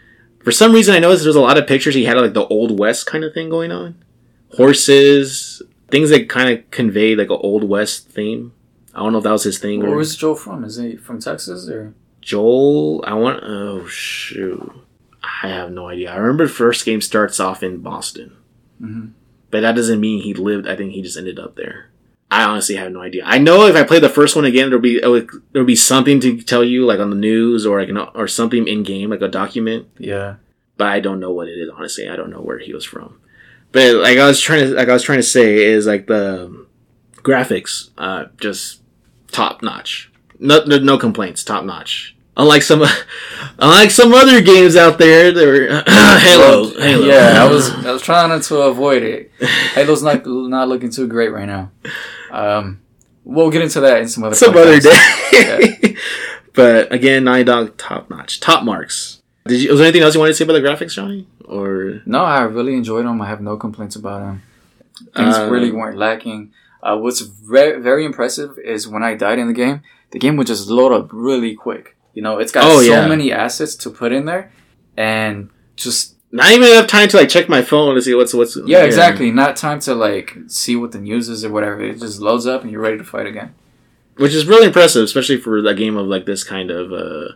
[0.45, 2.79] for some reason I noticed there's a lot of pictures he had like the old
[2.79, 3.97] west kind of thing going on,
[4.57, 8.53] horses, things that kind of convey like an old west theme.
[8.93, 10.65] I don't know if that was his thing Where or was Joel from?
[10.65, 11.95] Is he from Texas or?
[12.21, 13.41] Joel, I want.
[13.43, 14.73] Oh shoot,
[15.23, 16.13] I have no idea.
[16.13, 18.37] I remember the first game starts off in Boston,
[18.79, 19.07] hmm
[19.51, 20.69] but that doesn't mean he lived.
[20.69, 21.91] I think he just ended up there.
[22.31, 23.25] I honestly have no idea.
[23.27, 26.41] I know if I play the first one again, there'll be there'll be something to
[26.43, 29.29] tell you, like on the news or like an, or something in game, like a
[29.29, 29.89] document.
[29.99, 30.37] Yeah.
[30.77, 31.69] But I don't know what it is.
[31.75, 33.21] Honestly, I don't know where he was from.
[33.73, 36.67] But like I was trying to, like I was trying to say, is like the
[37.17, 38.81] graphics, uh, just
[39.33, 40.13] top notch.
[40.39, 41.43] No, no, no complaints.
[41.43, 42.17] Top notch.
[42.37, 42.83] Unlike some,
[43.59, 45.66] unlike some other games out there, that were
[46.21, 46.71] Halo.
[46.79, 47.07] Halo.
[47.07, 49.31] Yeah, I was I was trying to avoid it.
[49.75, 51.71] Halo's not not looking too great right now.
[52.31, 52.81] Um,
[53.25, 55.81] we'll get into that in some other some other podcasts.
[55.81, 55.97] day.
[56.55, 59.21] but again, Naughty Dog, top notch, top marks.
[59.47, 59.71] Did you?
[59.71, 61.27] Was there anything else you wanted to say about the graphics, Johnny?
[61.47, 63.21] Or No, I really enjoyed them.
[63.21, 64.43] I have no complaints about them.
[65.16, 66.53] Things Uh, really weren't lacking.
[66.83, 69.81] Uh, what's very very impressive is when I died in the game,
[70.12, 71.97] the game would just load up really quick.
[72.14, 73.07] You know, it's got Oh, so yeah.
[73.07, 74.53] many assets to put in there,
[74.96, 78.57] and just not even enough time to like check my phone to see what's what's.
[78.66, 79.31] yeah, exactly.
[79.31, 81.81] Not time to like see what the news is or whatever.
[81.83, 83.55] It just loads up and you're ready to fight again.
[84.16, 86.92] which is really impressive, especially for a game of like this kind of.
[86.92, 87.33] uh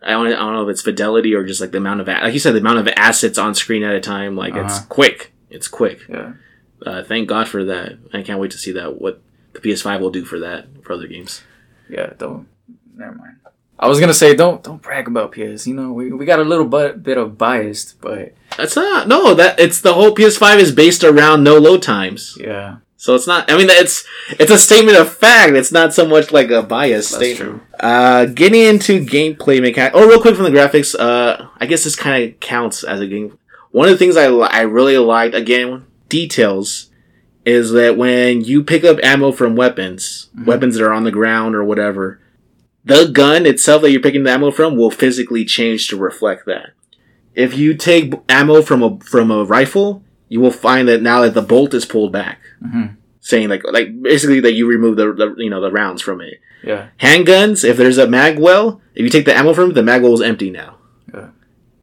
[0.00, 2.32] I don't, I don't know if it's fidelity or just like the amount of like
[2.32, 4.36] you said the amount of assets on screen at a time.
[4.36, 4.86] Like it's Uh-huh.
[4.88, 5.32] quick.
[5.50, 6.00] It's quick.
[6.08, 6.34] Yeah.
[6.86, 7.98] Uh, thank God for that.
[8.12, 9.20] I can't wait to see that what
[9.54, 11.42] the PS5 will do for that for other games.
[11.88, 12.46] Yeah, don't.
[12.94, 13.36] Never mind.
[13.80, 15.66] I was gonna say don't don't brag about PS.
[15.66, 19.34] You know, we, we got a little bit bit of biased, but That's not no
[19.34, 22.36] that it's the whole PS5 is based around no load times.
[22.40, 23.50] yeah, So it's not.
[23.50, 25.52] I mean, it's it's a statement of fact.
[25.52, 27.60] It's not so much like a bias that's statement.
[27.60, 27.60] true.
[27.78, 29.92] Uh, getting into gameplay mechanic.
[29.94, 30.98] Oh, real quick from the graphics.
[30.98, 33.38] Uh, I guess this kind of counts as a game.
[33.70, 36.90] One of the things I I really liked again details
[37.44, 40.46] is that when you pick up ammo from weapons, Mhm.
[40.46, 42.20] weapons that are on the ground or whatever,
[42.88, 46.70] the gun itself that you're picking the ammo from will physically change to reflect that.
[47.34, 51.34] If you take ammo from a from a rifle, you will find that now that
[51.34, 52.96] the bolt is pulled back, Mhm.
[53.20, 56.40] saying like like basically that you remove the, the you know the rounds from it.
[56.64, 56.88] Yeah.
[57.00, 60.02] Handguns, if there's a mag well, if you take the ammo from it, the mag
[60.02, 60.78] well is empty now.
[61.14, 61.28] Yeah.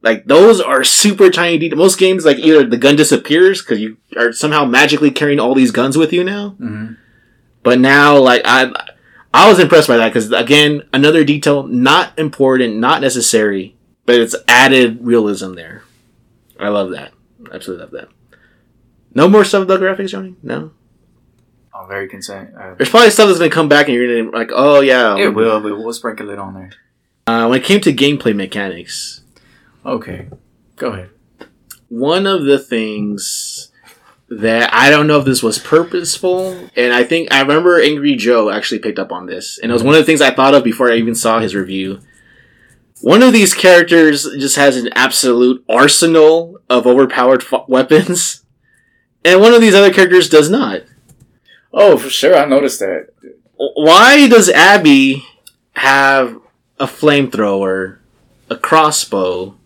[0.02, 1.78] Like those are super tiny details.
[1.78, 5.72] Most games, like either the gun disappears because you are somehow magically carrying all these
[5.72, 6.50] guns with you now.
[6.60, 6.94] hmm
[7.63, 8.72] But now, like I,
[9.36, 14.34] I was impressed by that because again, another detail not important, not necessary, but it's
[14.48, 15.84] added realism there.
[16.58, 17.12] I love that.
[17.52, 18.38] Absolutely love that.
[19.13, 20.36] No more stuff the graphics, Johnny.
[20.41, 20.71] No.
[21.74, 22.56] I'm very concerned.
[22.58, 25.17] Uh, There's probably stuff that's gonna come back and you're gonna like, oh yeah.
[25.17, 26.71] it will, we'll sprinkle it on there.
[27.28, 29.21] Uh, when it came to gameplay mechanics,
[29.86, 30.30] Okay.
[30.78, 31.10] Go ahead.
[31.89, 33.69] one of the things
[34.30, 38.50] that I don't know if this was purposeful, and I think I remember Angry Joe
[38.50, 40.64] actually picked up on this, and it was one of the things I thought of
[40.64, 42.00] before I even saw his review.
[43.02, 48.44] One of these characters just has an absolute arsenal of overpowered f- weapons,
[49.26, 50.82] and one of these other characters does not.
[51.72, 52.36] Oh, for sure.
[52.36, 53.10] I noticed that.
[53.58, 55.26] Why does Abby
[55.76, 56.40] have
[56.80, 57.98] a flamethrower,
[58.50, 59.58] a crossbow?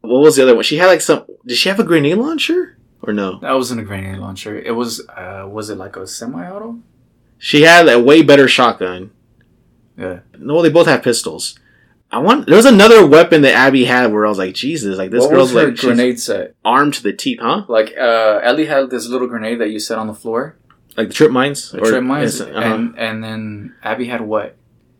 [0.00, 0.64] What was the other one?
[0.64, 1.24] She had like some.
[1.46, 2.75] Did she have a grenade launcher
[3.06, 3.38] or no?
[3.40, 4.58] That wasn't a grenade launcher.
[4.58, 6.80] It was, uh, was it like a semi-auto?
[7.38, 9.10] She had a way better shotgun.
[9.96, 10.20] Yeah.
[10.38, 11.58] No, they both have pistols.
[12.10, 12.46] I want.
[12.46, 15.30] There was another weapon that Abby had where I was like, Jesus, like this what
[15.30, 16.54] girl's was her like grenade set?
[16.64, 17.64] armed to the teeth, huh?
[17.68, 20.56] Like, uh, Ellie had this little grenade that you set on the floor.
[20.96, 22.58] Like the trip mines, The trip mines, uh-huh.
[22.58, 24.56] and and then Abby had what?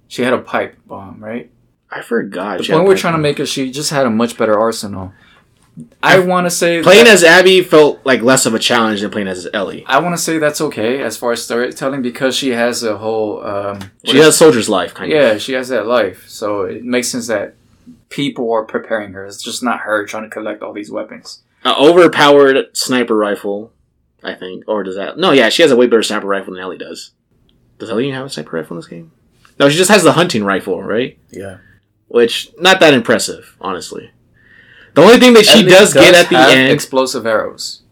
[0.08, 1.50] She had a pipe bomb, right?
[1.90, 2.58] I forgot.
[2.58, 4.36] The she had point we're pipe trying to make is she just had a much
[4.36, 5.12] better arsenal.
[6.02, 9.10] I want to say Playing that- as Abby felt like less of a challenge than
[9.10, 9.84] playing as Ellie.
[9.86, 13.44] I want to say that's okay as far as storytelling because she has a whole.
[13.44, 15.18] Um, what She is- has soldier's life, kind of.
[15.18, 17.54] yeah, she has that life, so it makes sense that
[18.08, 19.26] people are preparing her.
[19.26, 21.40] It's just not her trying to collect all these weapons.
[21.64, 23.72] An overpowered sniper rifle,
[24.24, 24.64] I think.
[24.68, 25.18] Or does that?
[25.18, 27.10] No, yeah, she has a way better sniper rifle than Ellie does.
[27.78, 29.10] Does Ellie even have a sniper rifle in this game?
[29.58, 31.18] No, she just has the hunting rifle, right?
[31.30, 31.58] Yeah,
[32.08, 34.10] Which not that impressive, honestly.
[34.96, 37.82] The only thing that she does, get at the end explosive arrows.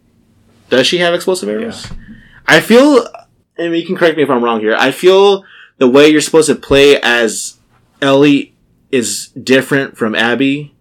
[0.71, 1.87] Does she have explosive arrows?
[2.47, 3.07] I feel,
[3.59, 4.75] and you can correct me if I'm wrong here.
[4.79, 5.45] I feel
[5.79, 7.59] the way you're supposed to play as
[8.01, 8.55] Ellie
[8.91, 10.75] is different from Abby,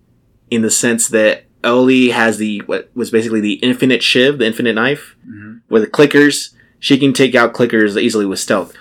[0.49, 4.75] in the sense that Ellie has the what was basically the infinite shiv, the infinite
[4.75, 5.59] knife, Mhm.
[5.69, 6.51] with clickers.
[6.79, 8.73] She can take out clickers easily with stealth.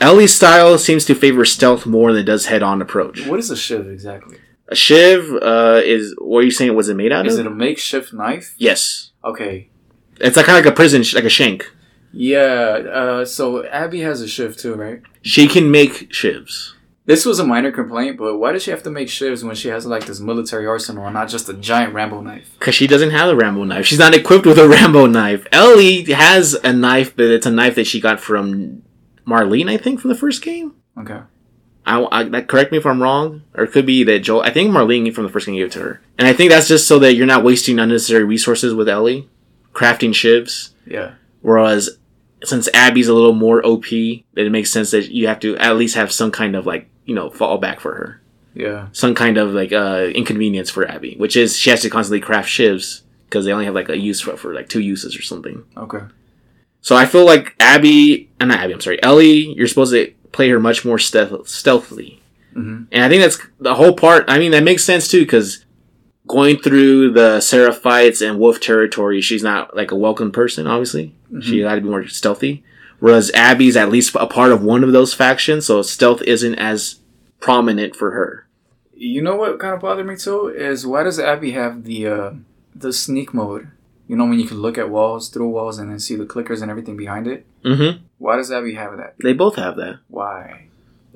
[0.00, 3.26] Ellie's style seems to favor stealth more than it does head-on approach.
[3.26, 4.38] What is a shiv exactly?
[4.68, 6.74] A shiv uh, is what are you saying?
[6.74, 7.32] Was it made out of?
[7.32, 7.46] Is of?
[7.46, 8.54] it a makeshift knife?
[8.58, 9.68] yes, Okay.
[10.20, 11.70] it's like kind of like a prison, sh- like a shank.
[12.12, 12.40] Yeah.
[12.92, 15.02] Uh, so Abby has a shiv too, right?
[15.22, 16.70] She can make shivs.
[17.06, 19.68] This was a minor complaint, but why does she have to make shivs when she
[19.68, 22.50] has like this military arsenal and not just a giant Rambo knife?
[22.58, 23.84] Because she doesn't have a Rambo knife.
[23.84, 25.46] She's not equipped with a Rambo knife.
[25.52, 28.82] Ellie has a knife, but it's a knife that she got from
[29.26, 30.76] Marlene, I think, from the first game.
[30.98, 31.20] Okay.
[31.86, 34.42] I, I that correct me if I'm wrong, or it could be that Joel.
[34.42, 36.68] I think Marlene from the first game gave it to her, and I think that's
[36.68, 39.28] just so that you're not wasting unnecessary resources with Ellie,
[39.72, 40.70] crafting shivs.
[40.86, 41.14] Yeah.
[41.42, 41.98] Whereas
[42.42, 45.94] since Abby's a little more OP, it makes sense that you have to at least
[45.96, 48.20] have some kind of like you know fallback for her,
[48.54, 48.88] Yeah.
[48.92, 52.48] some kind of like uh, inconvenience for Abby, which is she has to constantly craft
[52.48, 55.64] shivs because they only have like a use for, for like two uses or something.
[55.76, 56.00] Okay.
[56.80, 60.48] So I feel like Abby, uh, not Abby, I'm sorry, Ellie, you're supposed to play
[60.50, 62.20] her much more stealth- stealthily.
[62.52, 64.24] hmm And I think that's the whole part.
[64.28, 65.64] I mean, that makes sense too, because
[66.26, 71.14] going through the Seraphites and Wolf territory, she's not like a welcome person, obviously.
[71.40, 72.62] She got to be more stealthy.
[73.00, 77.00] Whereas Abby's at least a part of one of those factions, so stealth isn't as
[77.40, 78.46] prominent for her.
[78.94, 82.30] You know what kind of bothered me too is why does Abby have the uh,
[82.74, 83.68] the sneak mode?
[84.08, 86.62] You know when you can look at walls through walls and then see the clickers
[86.62, 87.44] and everything behind it.
[87.64, 88.04] Mm-hmm.
[88.18, 89.14] Why does Abby have that?
[89.22, 89.98] They both have that.
[90.08, 90.66] Why?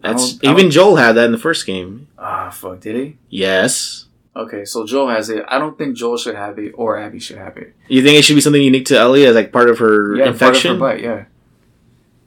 [0.01, 2.09] That's I don't- I even Joel had that in the first game.
[2.19, 2.81] Ah, fuck.
[2.81, 3.17] Did he?
[3.31, 4.05] Yes.
[4.37, 5.45] Okay, so Joel has it.
[5.49, 7.75] I don't think Joel should have it or Abby should have it.
[7.89, 10.27] You think it should be something unique to Ellie as like part of her Yeah,
[10.29, 10.79] infection?
[10.79, 11.19] part of her bite.
[11.19, 11.25] Yeah.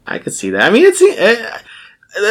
[0.06, 0.64] I could see that.
[0.64, 1.60] I mean, it's uh,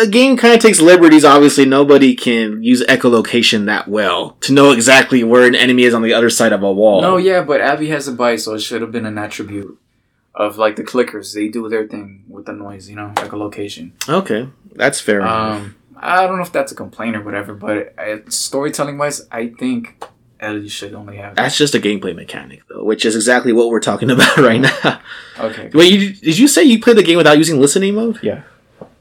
[0.02, 1.24] the game kind of takes liberties.
[1.24, 6.02] Obviously, nobody can use echolocation that well to know exactly where an enemy is on
[6.02, 7.00] the other side of a wall.
[7.00, 9.78] No, yeah, but Abby has a bite, so it should have been an attribute
[10.46, 11.34] of like the clickers.
[11.34, 13.92] They do their thing with the noise, you know, like a location.
[14.08, 15.20] Okay, that's fair.
[15.22, 19.48] Um, I don't know if that's a complaint or whatever, but uh, storytelling wise, I
[19.48, 20.02] think
[20.40, 21.34] Ellie should only have.
[21.34, 21.42] That.
[21.42, 25.00] That's just a gameplay mechanic, though, which is exactly what we're talking about right now.
[25.38, 25.70] Okay.
[25.74, 28.18] Wait, you, did you say you played the game without using listening mode?
[28.22, 28.42] Yeah.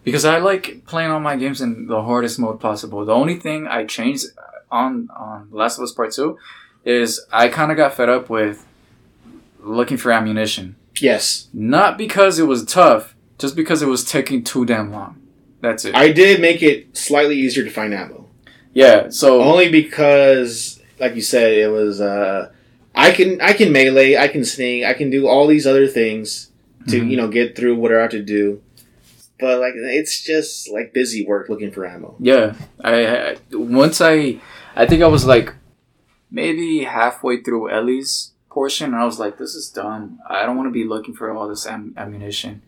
[0.04, 3.06] because I like playing all my games in the hardest mode possible.
[3.06, 4.26] The only thing I changed
[4.70, 6.38] on on Last of Us Part Two
[6.84, 8.66] is I kind of got fed up with
[9.62, 10.76] looking for ammunition.
[11.02, 15.22] Yes, Not because it was tough, just because it was taking too damn long.
[15.62, 15.96] That's it.
[15.96, 18.28] I did make it slightly easier to find ammo.
[18.74, 19.10] yeah.
[19.10, 22.00] So Only because, like you said, it was.
[22.02, 22.52] Uh,
[22.96, 26.52] I can I can melee, I can sneak, I can do all these other things
[26.88, 27.10] to Mhm.
[27.12, 28.62] you know get through what I have to do.
[29.40, 32.16] But like it's just like busy work looking for ammo.
[32.20, 34.40] Yeah, I, I once I
[34.76, 35.54] I think I was like
[36.32, 40.20] maybe halfway through Ellie's portion, and I was like, "This is dumb.
[40.28, 42.62] I don't want to be looking for all this am- ammunition.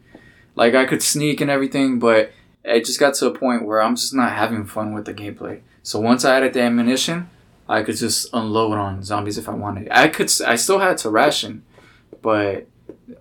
[0.56, 2.32] Like I could sneak and everything, but
[2.63, 5.62] it just got to a point where I'm just not having fun with the gameplay.
[5.84, 7.30] So once I added the ammunition,
[7.67, 9.88] I could just unload on zombies if I wanted.
[9.91, 10.32] I could.
[10.46, 11.63] I still had to ration,
[12.22, 12.67] but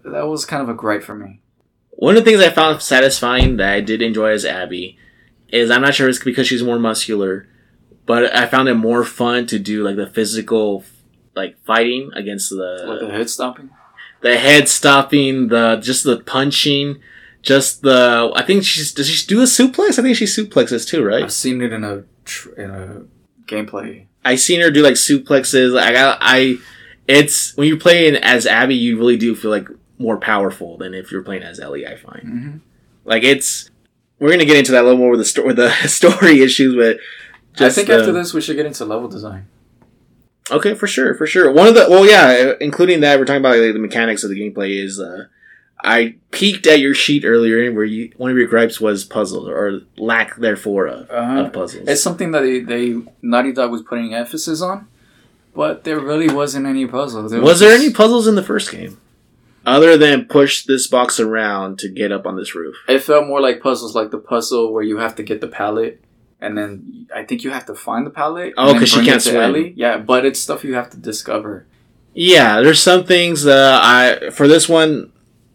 [0.05, 1.40] that was kind of a gripe for me.
[1.90, 4.99] One of the things I found satisfying that I did enjoy as Abby
[5.49, 7.46] is I'm not sure it's because she's more muscular,
[8.07, 10.85] but I found it more fun to do like the physical
[11.35, 13.71] like fighting against the Like the head stomping.
[14.21, 17.01] the head stopping, the just the punching,
[17.43, 18.31] just the.
[18.35, 19.99] I think she's does she do a suplex?
[19.99, 21.23] I think she suplexes too, right?
[21.25, 23.03] I've seen it in a tr- in a
[23.47, 24.07] gameplay.
[24.25, 25.79] I seen her do like suplexes.
[25.79, 26.57] I got I.
[27.09, 30.95] It's when you play in as Abby, you really do feel like more powerful than
[30.95, 31.87] if you're playing as Ellie.
[31.87, 32.57] I find Mm-hmm.
[33.05, 33.71] like it's.
[34.19, 36.75] We're gonna get into that a little more with the story, with the story issues,
[36.77, 36.99] but
[37.64, 39.47] I think the- after this we should get into level design.
[40.51, 41.53] Okay, for sure, for sure.
[41.53, 44.41] One of the well, yeah, including that, we're talking about like, the mechanics of the
[44.41, 44.83] gameplay.
[44.83, 45.27] Is uh,
[45.83, 49.81] I peeked at your sheet earlier where you one of your gripes was puzzles or
[49.97, 51.41] lack therefore of, Uh-huh.
[51.45, 51.89] of puzzles.
[51.89, 54.89] It's something that they, they Naughty Dog was putting emphasis on,
[55.55, 57.29] but there really wasn't any puzzle.
[57.29, 58.99] There was there just- any puzzles in the first game
[59.67, 62.75] other than push this box around to get up on this roof?
[62.89, 66.01] It felt more like puzzles, like the puzzle where you have to get the pallet,
[66.40, 68.55] and then I think you have to find the palette.
[68.57, 69.37] Oh, and then 'cause she can't swim.
[69.37, 69.72] Ellie.
[69.76, 71.66] Yeah, but it's stuff you have to discover.
[72.14, 75.12] Yeah, there's some things that I for this one.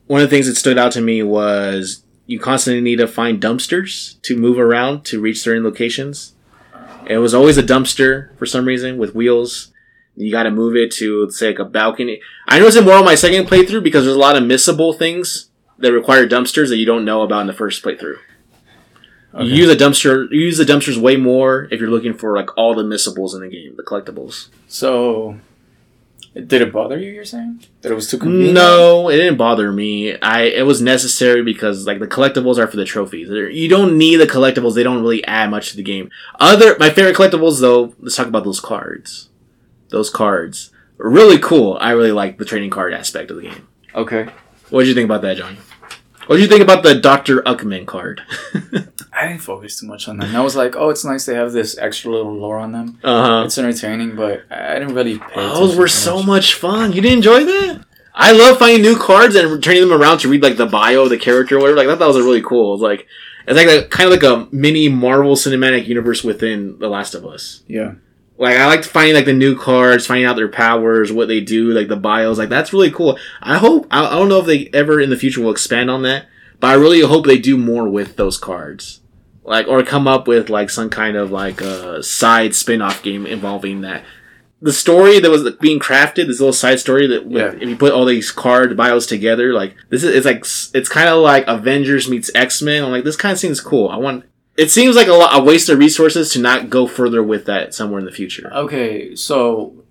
[0.07, 3.41] One of the things that stood out to me was you constantly need to find
[3.41, 6.33] dumpsters to move around to reach certain locations.
[7.07, 9.71] It was always a dumpster for some reason with wheels.
[10.15, 12.21] You got to move it to say like a balcony.
[12.47, 15.49] I noticed it more on my second playthrough because there's a lot of missable things
[15.77, 18.17] that require dumpsters that you don't know about in the first playthrough.
[19.35, 19.43] Okay.
[19.45, 20.31] You use a dumpster.
[20.31, 23.41] You use the dumpsters way more if you're looking for like all the missables in
[23.41, 24.47] the game, the collectibles.
[24.67, 25.37] So,
[26.33, 27.11] did it bother you?
[27.11, 28.53] You're saying that it was too convenient?
[28.53, 30.17] No, it didn't bother me.
[30.19, 33.27] I it was necessary because like the collectibles are for the trophies.
[33.29, 36.09] They're- You don't need the collectibles; they don't really add much to the game.
[36.39, 37.93] Other my favorite collectibles though.
[37.99, 39.29] Let's talk about those cards.
[39.89, 41.77] Those cards really cool.
[41.81, 43.67] I really like the trading card aspect of the game.
[43.93, 44.27] Okay,
[44.69, 45.57] What did you think about that, Johnny?
[46.27, 48.21] What do you think about the Doctor Uckmann card?
[49.13, 50.35] I didn't focus too much on them.
[50.35, 52.99] I was like, oh, it's nice they have this extra little lore on them.
[53.03, 53.43] uh huh.
[53.45, 55.53] It's entertaining, but I didn't really pay attention.
[55.53, 56.25] Those were so much.
[56.27, 56.93] much fun.
[56.93, 57.85] You didn't enjoy that?
[58.13, 61.09] I love finding new cards and turning them around to read like the bio of
[61.09, 61.77] the character or whatever.
[61.77, 62.73] Like I thought that was really cool.
[62.75, 63.07] It's like
[63.47, 67.25] it's like a kind of like a mini Marvel cinematic universe within The Last of
[67.25, 67.63] Us.
[67.67, 67.95] Yeah.
[68.37, 71.71] Like I liked finding like the new cards, finding out their powers, what they do,
[71.71, 72.37] like the bios.
[72.37, 73.17] Like that's really cool.
[73.41, 76.01] I hope I, I don't know if they ever in the future will expand on
[76.03, 76.25] that,
[76.59, 78.99] but I really hope they do more with those cards.
[79.45, 83.81] Like or come up with like some kind of like a side spin-off game involving
[83.81, 84.03] that.
[84.61, 87.59] The story that was being crafted, this little side story that with, Yeah.
[87.61, 90.39] if you put all these card bios together, like this is it's like
[90.77, 92.83] it's kind of like Avengers meets X Men.
[92.83, 93.87] I'm like this kind of seems cool.
[93.89, 94.25] I want.
[94.57, 97.73] It seems like a lot a waste of resources to not go further with that
[97.73, 98.49] somewhere in the future.
[98.53, 99.83] Okay, so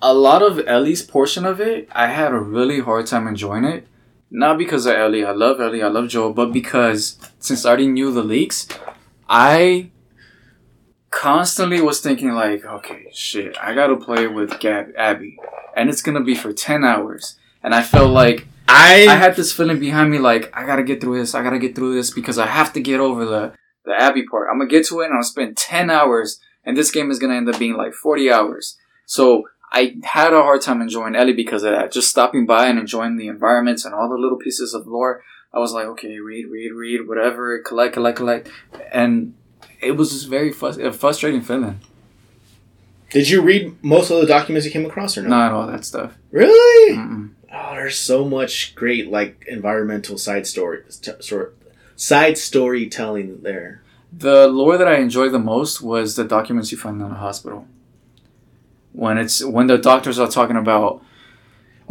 [0.00, 3.86] a lot of Ellie's portion of it, I had a really hard time enjoying it.
[4.30, 7.88] Not because of Ellie, I love Ellie, I love Joel, but because since I already
[7.88, 8.68] knew the leaks,
[9.28, 9.90] I
[11.10, 15.36] constantly was thinking like, okay, shit, I gotta play with Gab- Abby,
[15.76, 19.52] and it's gonna be for ten hours, and I felt like I, I had this
[19.52, 22.38] feeling behind me like I gotta get through this, I gotta get through this because
[22.38, 23.52] I have to get over the
[23.90, 24.48] the Abby part.
[24.50, 27.34] I'm gonna get to it and I'll spend ten hours, and this game is gonna
[27.34, 28.76] end up being like forty hours.
[29.06, 31.92] So I had a hard time enjoying Ellie because of that.
[31.92, 35.22] Just stopping by and enjoying the environments and all the little pieces of lore.
[35.52, 38.48] I was like, okay, read, read, read, whatever, collect, collect, collect,
[38.92, 39.34] and
[39.80, 41.80] it was just very frus- a frustrating feeling.
[43.10, 45.28] did you read most of the documents you came across or no?
[45.28, 46.16] Not all that stuff.
[46.30, 46.96] Really?
[46.96, 47.30] Mm-mm.
[47.52, 51.56] Oh, there's so much great like environmental side story, st- sort
[51.96, 53.82] side storytelling there.
[54.12, 57.66] The lore that I enjoyed the most was the documents you find in the hospital.
[58.92, 61.02] When it's when the doctors are talking about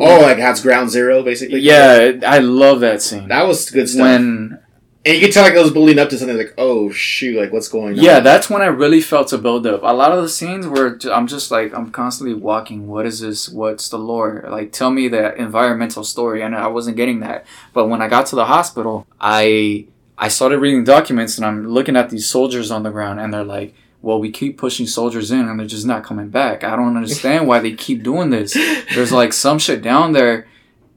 [0.01, 1.59] Oh, like how it's ground zero, basically.
[1.59, 3.28] yeah, I love that scene.
[3.28, 4.01] that was good stuff.
[4.01, 4.57] when
[5.05, 7.51] And you can tell like it was building up to something like, oh shoot, like
[7.51, 8.03] what's going on?
[8.03, 9.82] Yeah, that's when I really felt a build up.
[9.84, 12.88] A lot of the scenes where I'm just like I'm constantly walking.
[12.88, 13.49] What is this?
[13.49, 14.45] What's the lore?
[14.49, 16.41] Like, tell me the environmental story.
[16.43, 17.45] And I wasn't getting that.
[17.74, 19.88] But when I got to the hospital, I
[20.20, 23.43] I started reading documents and I'm looking at these soldiers on the ground, and they're
[23.43, 23.74] like.
[24.01, 26.63] Well, we keep pushing soldiers in and they're just not coming back.
[26.63, 28.53] I don't understand why they keep doing this.
[28.95, 30.47] There's like some shit down there,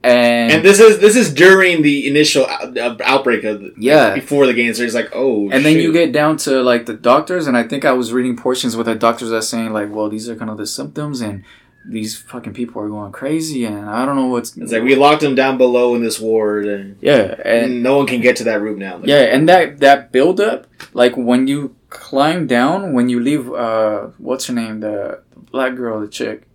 [0.04, 4.14] and, And this is this is during the initial uh, outbreak of the, Yeah.
[4.14, 4.72] before the game.
[4.74, 7.64] So it's like, oh, and then you get down to like the doctors and i
[7.64, 10.50] think i was reading portions with the doctors that saying like well these are kind
[10.50, 11.42] of the symptoms and
[11.84, 15.22] these fucking people are going crazy and i don't know what's It's like we locked
[15.22, 18.60] them down below in this ward, and, yeah and no one can get to that
[18.60, 18.98] room now.
[18.98, 23.52] Like, yeah and that that build up like when you climb down when you leave
[23.52, 26.46] uh what's her name the, the black girl the chick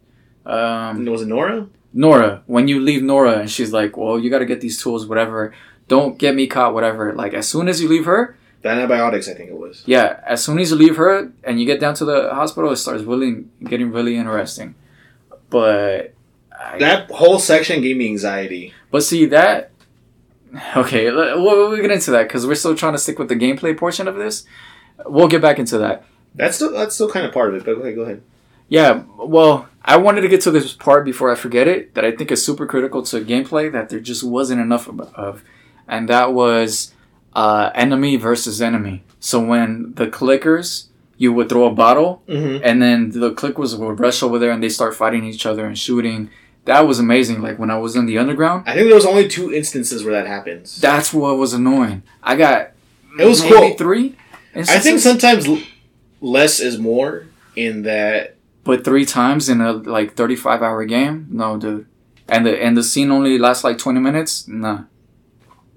[0.46, 1.68] um was it Nora?
[1.94, 5.06] nora when you leave nora and she's like well you got to get these tools
[5.08, 5.54] whatever
[5.88, 9.34] don't get me caught whatever like as soon as you leave her The antibiotics, I
[9.38, 9.84] think it was.
[9.86, 12.78] Yeah, as soon as you leave her and you get down to the hospital, it
[12.78, 14.74] starts really getting really interesting.
[15.50, 16.14] But
[16.52, 18.74] I, That whole section gave me anxiety.
[18.92, 19.72] but see that
[20.76, 23.78] okay, we'll, we'll get into that because we're still trying to stick with the gameplay
[23.78, 24.46] portion of this.
[25.06, 26.06] We'll get back into that.
[26.36, 27.66] That's still that's still kind of part of it.
[27.66, 28.22] But okay, go ahead.
[28.70, 32.12] Yeah, well, I wanted to get to this part before I forget it that I
[32.12, 35.44] think is super critical to gameplay that there just wasn't enough of, of
[35.88, 36.94] and that was
[37.34, 39.04] uh, enemy versus enemy.
[39.20, 40.88] So when the clickers,
[41.18, 42.64] you would throw a bottle Mm-hmm.
[42.64, 45.78] and then the clickers would rush over there and they start fighting each other and
[45.78, 46.30] shooting.
[46.66, 47.42] That was amazing.
[47.42, 50.14] Like when I was in the underground, I think there was only two instances where
[50.14, 50.80] that happens.
[50.82, 52.04] that's what was annoying.
[52.22, 52.72] I got
[53.20, 53.74] It was cool.
[53.76, 54.16] three.
[54.56, 55.62] I think sometimes l-
[56.22, 58.36] less is more in that.
[58.64, 61.86] but three times in a like thirty-five hour game, no, dude.
[62.28, 64.48] And the and the scene only lasts like twenty minutes.
[64.48, 64.84] Nah.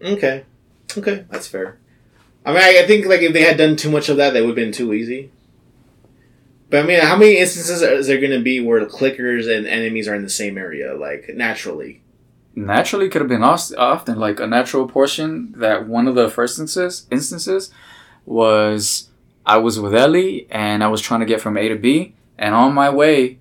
[0.02, 0.44] Okay,
[0.98, 1.78] okay, that's fair.
[2.44, 4.48] I mean, I, think like if they had done too much of that, that would
[4.48, 5.30] have been too easy.
[6.70, 9.66] But I mean, how many instances is there going to be where the clickers and
[9.66, 12.02] enemies are in the same area, like naturally?
[12.54, 17.06] naturally could have been often like a natural portion that one of the first instances
[17.10, 17.70] instances
[18.26, 19.08] was
[19.46, 22.54] I was with Ellie and I was trying to get from A to B and
[22.54, 23.38] on my way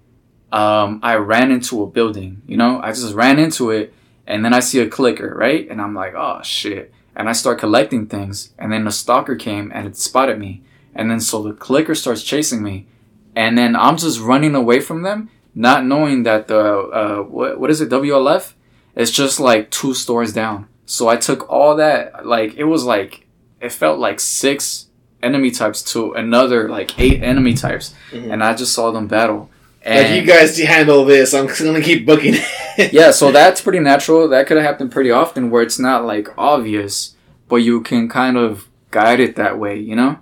[0.51, 3.93] um, I ran into a building you know I just ran into it
[4.27, 7.59] and then I see a clicker right and I'm like oh shit and I start
[7.59, 10.51] collecting things and then a stalker came and it spotted me
[10.95, 12.87] and then so the clicker starts chasing me
[13.35, 16.63] and then I'm just running away from them not knowing that the
[16.99, 18.53] uh, what, what is it WLF
[18.95, 20.67] it's just like two stores down.
[20.85, 23.27] So I took all that, like, it was like,
[23.61, 24.87] it felt like six
[25.21, 27.93] enemy types to another, like, eight enemy types.
[28.11, 28.33] Mhm.
[28.33, 29.49] And I just saw them battle.
[29.85, 32.93] Like you guys handle this, I'm to keep booking it.
[32.93, 34.27] yeah, so that's pretty natural.
[34.27, 37.15] That could have happened pretty often where it's not, like, obvious,
[37.47, 40.19] but you can kind of guide it that way, you know?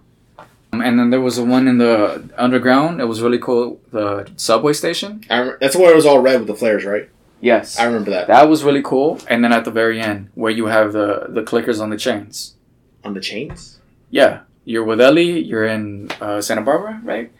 [0.74, 3.00] Um, And then there was a one in the underground.
[3.02, 3.80] It was really cool.
[3.92, 5.24] The subway station.
[5.30, 7.10] I rem- that's where it was all red with the flares, right?
[7.40, 7.78] Yes.
[7.80, 9.20] I remember that That was really cool.
[9.30, 12.56] And then at the very end, where you have the, the clickers on the chains.
[13.04, 13.80] on the chains.
[14.10, 15.40] Yeah, you're with Ellie.
[15.44, 17.32] You're in uh, Santa Barbara, right?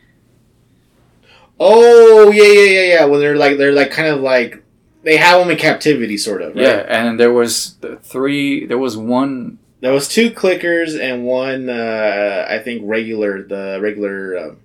[1.60, 3.06] Oh yeah, yeah, yeah, yeah.
[3.06, 4.64] When they're like they're like kind of like
[5.04, 6.56] they have them in captivity, sort of.
[6.56, 6.64] Right?
[6.64, 8.66] Yeah, and there was three.
[8.66, 9.60] There was one.
[9.80, 13.44] There was two clickers and one, uh, I think, regular.
[13.44, 14.58] The regular, um,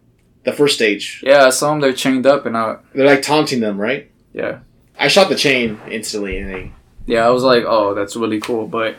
[0.44, 1.22] the first stage.
[1.24, 1.80] Yeah, I saw them.
[1.80, 2.76] They're chained up, and I.
[2.94, 4.10] They're like taunting them, right?
[4.32, 4.60] Yeah,
[4.98, 6.72] I shot the chain instantly, and they.
[7.06, 7.26] yeah.
[7.26, 8.96] I was like, oh, that's really cool, but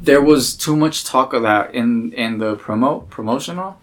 [0.00, 3.78] there was too much talk of that in in the promote promotional.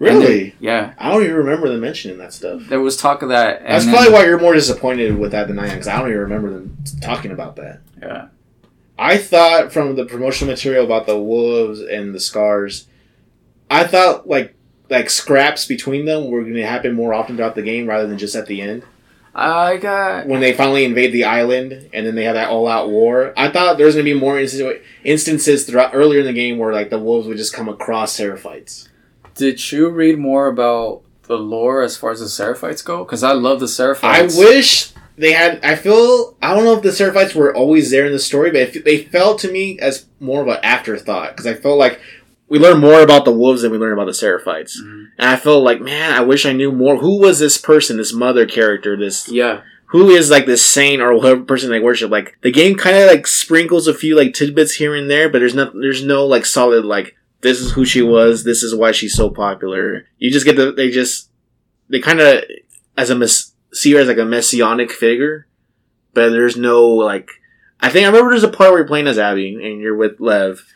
[0.00, 2.62] Really, then- yeah, I don't even remember them mentioning that stuff.
[2.68, 3.58] there was talk of that.
[3.60, 5.98] And That's then- probably why you're more disappointed with that than I am, because I
[5.98, 7.80] don't even remember them talking about that.
[8.02, 8.26] Yeah,
[8.98, 12.86] I thought from the promotional material about the wolves and the scars,
[13.70, 14.54] I thought like
[14.88, 18.18] like scraps between them were going to happen more often throughout the game rather than
[18.18, 18.82] just at the end
[19.32, 20.26] I got.
[20.26, 23.32] when they finally invade the island and then they have that all out war.
[23.36, 24.40] I thought there was going to be more
[25.04, 28.88] instances throughout earlier in the game where like the wolves would just come across Seraphites.
[29.40, 33.04] Did you read more about the lore as far as the Seraphites go?
[33.04, 34.02] Because I love the Seraphites.
[34.04, 35.64] I wish they had.
[35.64, 38.60] I feel I don't know if the Seraphites were always there in the story, but
[38.76, 42.00] it, they felt to me as more of an afterthought because I felt like
[42.50, 45.06] we learned more about the wolves than we learned about the Seraphites, Mhm.
[45.18, 46.98] and I felt like man, I wish I knew more.
[46.98, 51.14] Who was this person, this mother character, this Yeah, who is like this saint or
[51.14, 52.10] whatever person they worship?
[52.10, 55.38] Like the game kind of like sprinkles a few like tidbits here and there, but
[55.38, 58.92] there's not there's no like solid like this is who she was, this is why
[58.92, 60.06] she's so popular.
[60.18, 61.30] You just get the they just
[61.88, 62.44] they kind of
[62.96, 65.46] as a mess, see her as like a messianic figure,
[66.14, 67.28] but there's no like.
[67.80, 70.20] I think I remember there's a part where you're playing as Abby and you're with
[70.20, 70.66] Lev,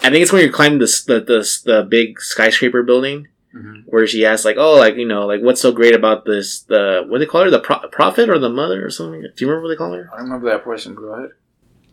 [0.00, 3.84] I think it's when you're climbing the the the, the big skyscraper building Mhm.
[3.86, 6.62] where she asks like, oh, like you know, like what's so great about this?
[6.62, 7.50] The what do they call her?
[7.50, 9.20] The pro- prophet or the mother or something?
[9.20, 10.10] Do you remember what they call her?
[10.12, 10.96] I remember that portion.
[10.96, 11.30] Go ahead.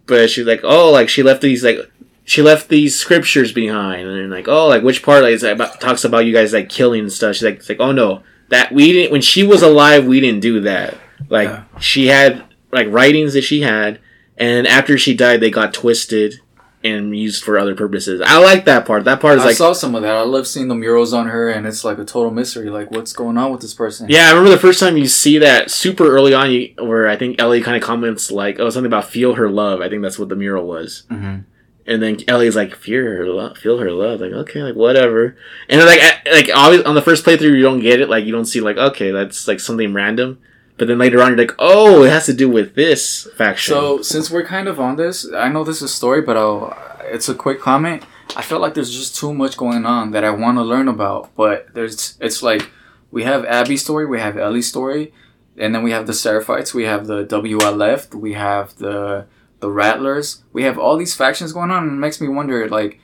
[0.07, 1.77] But she's like, oh, like she left these like
[2.23, 6.03] she left these scriptures behind, and like, oh, like which part like is about, talks
[6.03, 7.35] about you guys like killing and stuff.
[7.35, 10.41] She's like, it's like, oh no, that we didn't when she was alive, we didn't
[10.41, 10.97] do that.
[11.29, 11.63] Like Yeah.
[11.79, 13.99] she had like writings that she had,
[14.37, 16.35] and after she died, they got twisted
[16.83, 18.21] and used for other purposes.
[18.25, 19.03] I like that part.
[19.03, 19.55] That part is I like.
[19.55, 20.15] saw some of that.
[20.15, 22.71] I love seeing the murals on her, and it's like a total mystery.
[22.71, 24.07] Like, what's going on with this person?
[24.09, 27.17] Yeah, I remember the first time you see that super early on, you, where I
[27.17, 30.17] think Ellie kind of comments like, "Oh, something about feel her love." I think that's
[30.17, 31.03] what the mural was.
[31.09, 31.39] hmm
[31.87, 35.35] And then Ellie's like, "Fear her love, feel her love." Like, okay, like whatever.
[35.67, 38.09] And like, like always on the first playthrough, you don't get it.
[38.09, 40.39] Like, you don't see like, okay, that's like something random.
[40.77, 43.73] But then later on, you're like, oh, it has to do with this faction.
[43.73, 46.75] So since we're kind of on this, I know this is a story, but I'll,
[47.03, 48.03] it's a quick comment.
[48.35, 51.35] I feel like there's just too much going on that I want to learn about,
[51.35, 52.71] but there's it's like
[53.11, 55.13] we have Abby's story, we have Ellie's story,
[55.57, 59.27] and then we have the Seraphites, we have the WLF, we have the
[59.61, 62.99] the Rattlers, we have all these factions going on, and it makes me wonder like.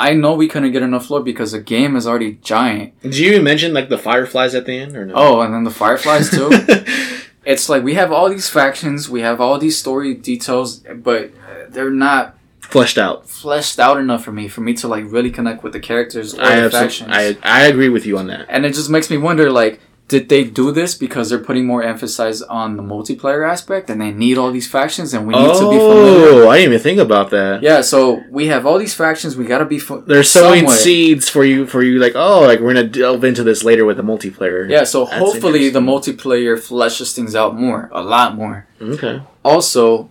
[0.00, 3.00] I know we couldn't get enough lore because the game is already giant.
[3.02, 5.12] Did you even mention like the fireflies at the end or no?
[5.16, 6.50] Oh, and then the Fireflies too.
[7.44, 11.32] it's like we have all these factions, we have all these story details, but
[11.70, 13.28] they're not fleshed out.
[13.28, 16.42] fleshed out enough for me for me to like really connect with the characters or
[16.42, 17.10] I the factions.
[17.12, 18.46] I I agree with you on that.
[18.48, 21.82] and it just makes me wonder like did they do this because they're putting more
[21.82, 25.68] emphasis on the multiplayer aspect and they need all these factions and we need to
[25.70, 27.62] be familiar Oh, I didn't even think about that.
[27.62, 31.28] yeah so we have all these factions we gotta be fa- They're sowing somewhat- seeds
[31.28, 34.02] for you for you like oh like we're gonna delve into this later with the
[34.02, 34.68] multiplayer.
[34.68, 39.20] yeah so That's hopefully the multiplayer fleshes things out more a lot more Okay.
[39.44, 40.08] also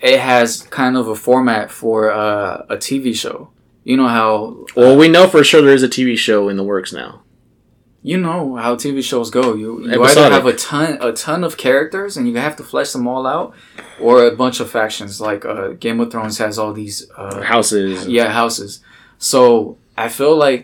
[0.00, 3.48] it has kind of a format for uh, a tv show
[3.84, 6.62] you know how Well, we know for sure there is a TV show in the
[6.62, 7.22] works now.
[8.10, 9.44] You know how TV shows go.
[9.62, 10.18] You, you Episodic.
[10.18, 13.24] either have a ton a ton of characters and you have to flesh them all
[13.36, 13.48] out,
[14.00, 15.12] or a bunch of factions.
[15.28, 18.06] Like uh, Game of Thrones has all these uh, Houses.
[18.18, 18.70] yeah houses.
[19.30, 20.60] So I feel like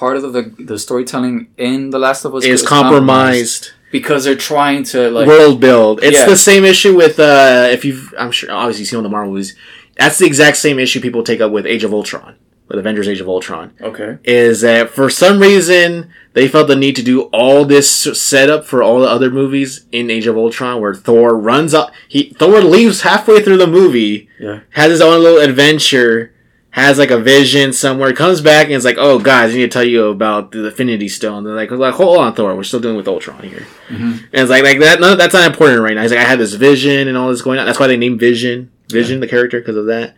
[0.00, 4.36] part of the the storytelling in The Last of Us Is is compromised because they're
[4.54, 5.94] trying to like world build.
[6.02, 6.26] It's Yeah.
[6.34, 9.32] the same issue with uh if you've I'm sure obviously you've seen all the Marvel
[9.32, 9.56] movies.
[9.96, 12.32] That's the exact same issue people take up with Age of Ultron,
[12.68, 13.72] with Avengers Age of Ultron.
[13.80, 18.64] okay is that for some reason they felt the need to do all this setup
[18.64, 21.92] for all the other movies in Age of Ultron, where Thor runs up.
[22.08, 24.60] He Thor leaves halfway through the movie, Yeah.
[24.70, 26.32] has his own little adventure,
[26.70, 29.68] has like a vision somewhere, comes back and is like, "Oh, guys, I need to
[29.68, 32.96] tell you about the Infinity Stone." They're like, "Like, hold on, Thor, we're still dealing
[32.98, 34.00] with Ultron here." Mhm.
[34.32, 35.00] And it's like, like that.
[35.00, 36.02] No, that's not important right now.
[36.02, 37.66] He's like, I had this vision and all this going on.
[37.66, 40.14] That's why they named Vision, Vision, the character, because of that.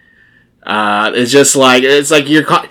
[0.63, 2.69] Uh, it's just like it's like you're co-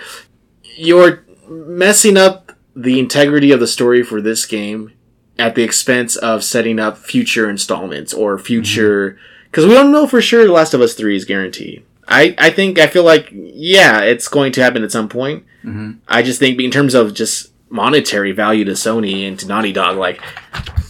[0.76, 4.94] you're messing up the integrity of the story for this game
[5.38, 10.22] at the expense of setting up future installments or future because we don't know for
[10.22, 11.84] sure the last of us 3 is guaranteed.
[12.08, 15.44] I i think i feel like yeah it's going to happen at some point.
[15.62, 19.72] Hmm i just think in terms of just monetary value to sony and to naughty
[19.72, 20.20] dog like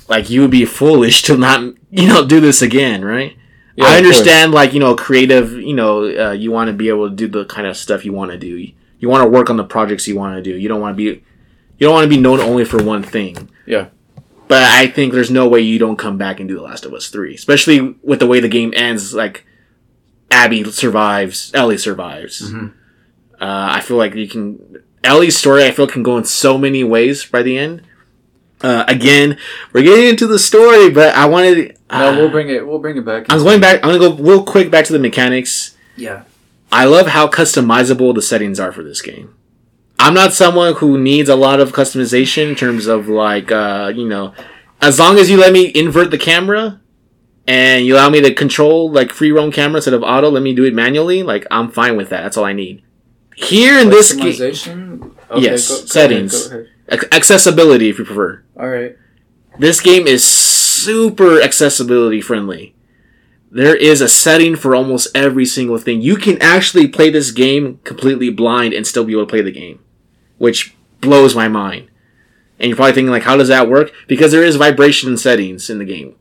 [0.08, 3.36] like you would be foolish to not you know do this again right
[3.80, 5.54] Yeah, I understand, like you know, creative.
[5.54, 8.12] You know, uh, you want to be able to do the kind of stuff you
[8.12, 8.72] want to do.
[9.00, 10.58] You want to work on the projects you want to do.
[10.58, 11.22] You don't want to be, you
[11.80, 13.50] don't want to be known only for one thing.
[13.66, 13.88] Yeah.
[14.50, 16.94] But I think there's no way you don't come back and do The Last of
[16.94, 19.14] Us three, especially with the way the game ends.
[19.14, 19.46] Like,
[20.30, 22.52] Abby survives, Ellie survives.
[22.52, 22.74] Mhm.
[23.40, 24.60] Uh, I feel like you can
[25.04, 25.64] Ellie's story.
[25.64, 27.84] I feel can go in so many ways by the end.
[28.62, 29.38] Uh, again,
[29.74, 31.78] we're getting into the story, but I wanted.
[31.92, 32.66] No, uh, we'll bring it.
[32.68, 33.26] We'll bring it back.
[33.30, 33.84] I'm going back.
[33.84, 35.78] I'm gonna go real quick back to the mechanics.
[35.96, 36.24] Yeah.
[36.72, 39.34] I love how customizable the settings are for this game.
[39.98, 44.08] I'm not someone who needs a lot of customization in terms of like, uh, you
[44.08, 44.34] know,
[44.82, 46.80] as long as you let me invert the camera
[47.48, 50.54] and you allow me to control like free roam camera instead of auto, let me
[50.54, 51.24] do it manually.
[51.24, 52.22] Like I'm fine with that.
[52.22, 52.84] That's all I need.
[53.36, 55.16] Here in this game, Customization.
[55.38, 56.48] Yes, settings.
[56.48, 58.44] Ahead, accessibility if you prefer.
[58.58, 58.98] All right.
[59.58, 62.76] This game is super accessibility friendly.
[63.52, 66.02] There is a setting for almost every single thing.
[66.02, 69.52] You can actually play this game completely blind and still be able to play the
[69.52, 69.80] game,
[70.38, 71.90] which blows my mind.
[72.60, 73.92] And you're probably thinking like, how does that work?
[74.08, 76.16] Because there is vibration settings in the game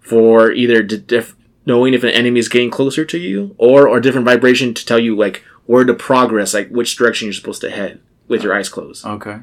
[0.00, 4.00] for either d- dif- knowing if an enemy is getting closer to you, or or
[4.00, 7.70] different vibration to tell you like where to progress, like which direction you're supposed to
[7.70, 9.04] head with your eyes closed.
[9.04, 9.38] Okay.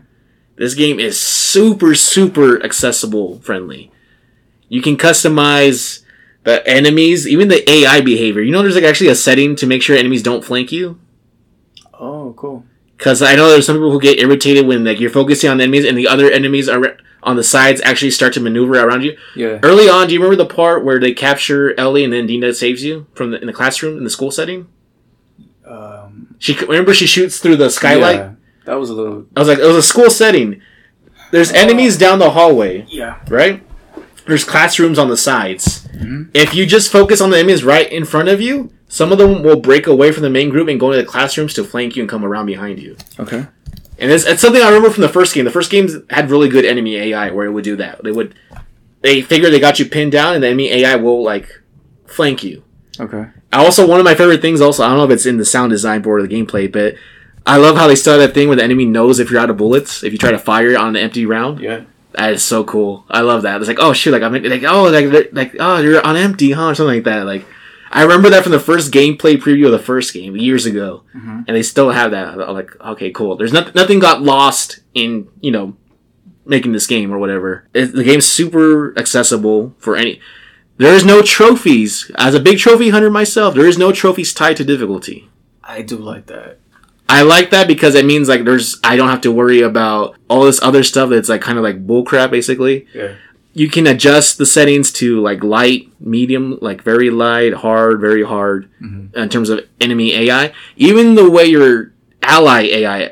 [0.60, 3.91] This game is super, super accessible friendly.
[4.68, 6.03] You can customize
[6.43, 8.41] the enemies, even the AI behavior.
[8.41, 10.99] You know, there's like actually a setting to make sure enemies don't flank you.
[11.97, 12.66] Oh, cool.
[12.97, 15.86] Because I know there's some people who get irritated when like you're focusing on enemies
[15.86, 19.18] and the other enemies are on the sides actually start to maneuver around you.
[19.38, 19.60] Yeah.
[19.64, 22.84] Early on, do you remember the part where they capture Ellie and then Dina saves
[22.84, 24.68] you from the, in the classroom in the school setting?
[25.66, 28.16] Um, She remember she shoots through the skylight.
[28.18, 28.34] yeah,
[28.70, 29.26] that was a little.
[29.36, 30.61] I was like, it was a school setting.
[31.32, 33.17] There's enemies down the hallway, Yeah.
[33.30, 33.61] right?
[34.28, 35.88] There's classrooms on the sides.
[35.95, 36.30] Mhm.
[36.34, 39.43] If you just focus on the enemies right in front of you, some of them
[39.43, 42.03] will break away from the main group and go into the classrooms to flank you
[42.03, 42.95] and come around behind you.
[43.20, 43.45] Okay.
[43.99, 45.45] And it's, it's something I remember from the first game.
[45.45, 48.03] The first games had really good enemy AI where it would do that.
[48.03, 48.34] They would,
[49.01, 51.47] they figure they got you pinned down, and the enemy AI will like
[52.07, 52.63] flank you.
[52.99, 53.26] Okay.
[53.53, 55.72] Also, one of my favorite things, also, I don't know if it's in the sound
[55.72, 56.95] design board or the gameplay, but
[57.50, 59.58] I love how they have that thing where the enemy knows if you're out of
[59.58, 61.60] bullets if you try to fire on an empty round.
[61.60, 61.82] Yeah.
[62.14, 63.06] That is so cool.
[63.10, 63.60] I love that.
[63.60, 66.70] It's like, oh shoot, like I'm like, oh, like, like, oh, you're on empty, huh,
[66.70, 67.26] or something like that.
[67.26, 67.45] Like,
[67.91, 71.45] I remember that from the first gameplay preview of the first game years ago, Mhm.
[71.47, 72.28] and they still have that.
[72.39, 73.36] I'm like, okay, cool.
[73.36, 75.76] There's not, nothing got lost in you know
[76.45, 77.68] making this game or whatever.
[77.74, 80.20] It, the game's super accessible for any.
[80.78, 82.10] There is no trophies.
[82.16, 85.30] As a big trophy hunter myself, there is no trophies tied to difficulty.
[85.64, 86.58] I do like that.
[87.10, 90.43] I like that because it means like there's I don't have to worry about all
[90.45, 92.86] this other stuff that's like kind of like bullcrap basically.
[92.93, 93.16] Yeah.
[93.53, 98.70] You can adjust the settings to like light, medium, like very light, hard, very hard
[98.82, 99.14] Mhm.
[99.16, 100.53] in terms of enemy AI.
[100.78, 101.91] Even the way your
[102.22, 103.12] ally AI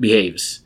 [0.00, 0.60] behaves.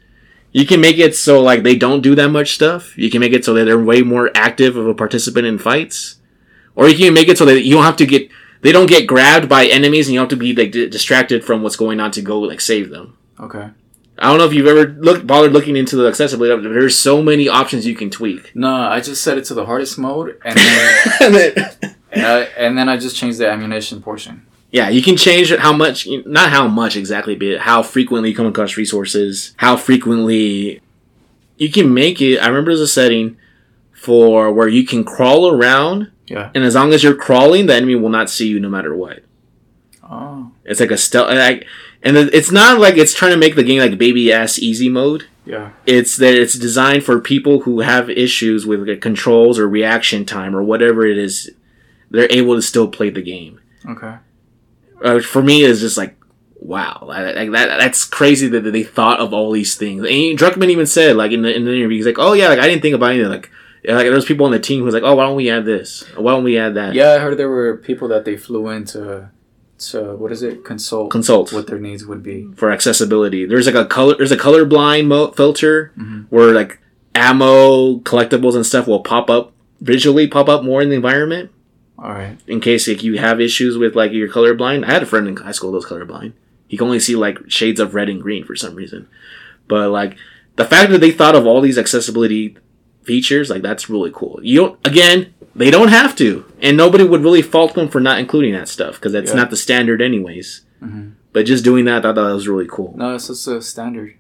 [0.52, 2.96] You can make it so like they don't do that much stuff.
[2.96, 6.16] You can make it so that they're way more active of a participant in fights.
[6.74, 8.28] Or you can make it so that you don't have to get
[8.62, 11.44] they don't get grabbed by enemies and you don't have to be like di- distracted
[11.44, 13.16] from what's going on to go like save them.
[13.38, 13.68] Okay.
[14.18, 17.22] I don't know if you've ever looked bothered looking into the accessibility, but there's so
[17.22, 18.54] many options you can tweak.
[18.54, 21.70] No, I just set it to the hardest mode, and then And then-
[22.12, 24.46] and, I, and then I just changed the ammunition portion.
[24.70, 28.36] yeah, you can change it how much, not how much exactly, but how frequently you
[28.36, 30.80] come across resources, how frequently
[31.56, 32.38] you can make it.
[32.38, 33.38] I remember there's a setting
[33.92, 36.50] for where you can crawl around, Yeah.
[36.54, 39.24] and as long as you're crawling, the enemy will not see you no matter what.
[40.02, 40.50] Oh.
[40.64, 41.66] It's like a stealth, like,
[42.02, 45.26] and it's not like it's trying to make the game like baby ass easy mode.
[45.44, 45.70] Yeah.
[45.86, 50.54] it's that it's designed for people who have issues with like, controls or reaction time
[50.54, 51.50] or whatever it is
[52.12, 54.18] they're able to still play the game Okay.
[55.02, 56.14] uh, for me it's just like
[56.60, 60.86] wow like that that's crazy that they thought of all these things and druckmann even
[60.86, 62.94] said like in the, in the interview he's like oh yeah like i didn't think
[62.94, 63.50] about anything like
[63.84, 66.02] yeah, like there's people on the team who's like oh why don't we add this
[66.16, 68.84] why don't we add that Yeah, I heard there were people that they flew in
[68.86, 69.30] to,
[69.90, 70.64] to what is it?
[70.64, 71.10] Consult.
[71.10, 72.48] consult What their needs would be.
[72.56, 76.26] for accessibility there's like a color there's a colorblind mo- filter Mhm.
[76.30, 76.78] where like
[77.14, 81.50] ammo collectibles and stuff will pop up visually pop up more in the environment
[81.98, 82.38] All right.
[82.46, 84.84] in case like you have issues with like you're colorblind.
[84.84, 86.32] I had a friend in high school that was colorblind.
[86.68, 89.08] He could only see like shades of red and green for some reason.
[89.68, 90.16] But like
[90.56, 92.56] the fact that they thought of all these accessibility
[93.04, 94.40] features, like that's really cool.
[94.42, 98.18] You don't again, they don't have to, and nobody would really fault them for not
[98.18, 99.36] including that stuff because that's Yeah.
[99.36, 100.62] not the standard anyways.
[100.80, 102.94] hmm But just doing that, I thought that was really cool.
[102.96, 104.14] No, it's just a standard.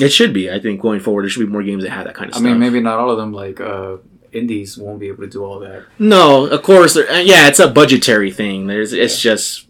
[0.00, 0.50] It should be.
[0.50, 2.38] I think going forward, there should be more games that have that kind of I
[2.38, 2.44] stuff.
[2.50, 3.32] mean, maybe not all of them.
[3.32, 3.96] Like uh,
[4.32, 5.84] indies won't be able to do all that.
[5.98, 6.96] No, of course.
[6.96, 8.66] uh, Yeah, it's a budgetary thing.
[8.68, 9.66] There's, it's just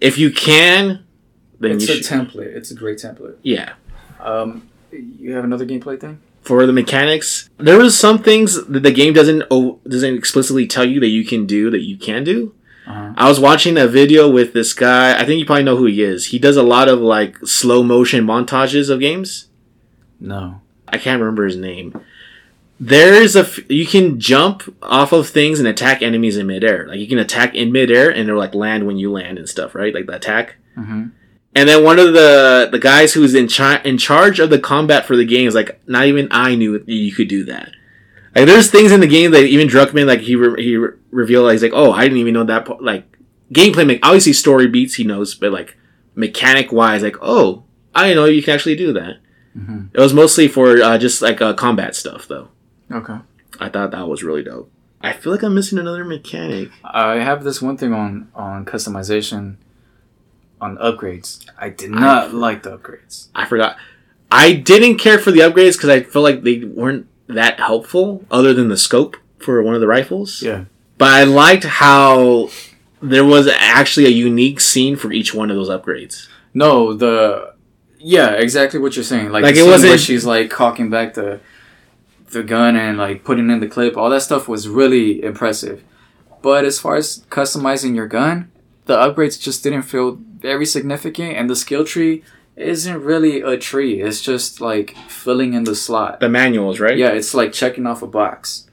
[0.00, 1.04] if you can,
[1.60, 2.06] then It's you a should.
[2.06, 2.54] template.
[2.56, 3.36] It's a great template.
[3.42, 3.74] yeah,
[4.20, 6.18] Um, you have another gameplay thing?
[6.42, 9.48] For the mechanics, there was some things that the game doesn't
[9.88, 12.54] doesn't explicitly tell you that you can do that you can do.
[12.86, 13.14] Uh-huh.
[13.16, 15.18] I was watching a video with this guy.
[15.18, 16.26] I think you probably know who he is.
[16.26, 19.48] He does a lot of like slow motion montages of games.
[20.18, 20.60] No.
[20.88, 21.98] I can't remember his name.
[22.80, 26.88] There's a f- you can jump off of things and attack enemies in midair.
[26.88, 29.76] Like you can attack in midair and they'll like land when you land and stuff,
[29.76, 29.94] right?
[29.94, 30.56] Like the attack.
[30.76, 31.08] Mm-hmm.
[31.54, 35.04] And then one of the the guys who's in char- in charge of the combat
[35.06, 37.70] for the game is like, not even I knew you could do that.
[38.34, 41.44] Like there's things in the game that even Druckmann like he re- he re- revealed
[41.44, 42.64] like, he's like, oh, I didn't even know that.
[42.64, 42.82] part.
[42.82, 43.04] Like
[43.52, 45.76] gameplay, me- obviously story beats he knows, but like
[46.14, 49.18] mechanic wise, like, oh, I know you can actually do that.
[49.56, 49.88] Mm-hmm.
[49.94, 52.48] It was mostly for uh, just like uh, combat stuff though.
[52.90, 53.18] Okay.
[53.60, 54.70] I thought that was really dope.
[55.02, 56.70] I feel like I'm missing another mechanic.
[56.84, 59.56] I have this one thing on on customization,
[60.62, 61.44] on upgrades.
[61.58, 63.26] I did not like the upgrades.
[63.34, 63.76] I forgot.
[64.30, 68.54] I didn't care for the upgrades because I felt like they weren't that helpful, other
[68.54, 70.40] than the scope for one of the rifles.
[70.40, 70.64] Yeah.
[70.98, 72.48] But I liked how
[73.02, 76.28] there was actually a unique scene for each one of those upgrades.
[76.54, 77.54] No, the
[77.98, 79.30] yeah, exactly what you're saying.
[79.30, 81.40] Like, Like, the it wasn't- she's like cocking back the
[82.30, 83.96] the gun and like putting in the clip.
[83.96, 85.82] All that stuff was really impressive.
[86.40, 88.50] But as far as customizing your gun,
[88.86, 92.22] the upgrades just didn't feel very significant, and the skill tree
[92.56, 94.02] isn't really a tree.
[94.02, 96.20] It's just like filling in the slot.
[96.20, 96.98] The manuals, right?
[96.98, 98.68] Yeah, it's like checking off a box.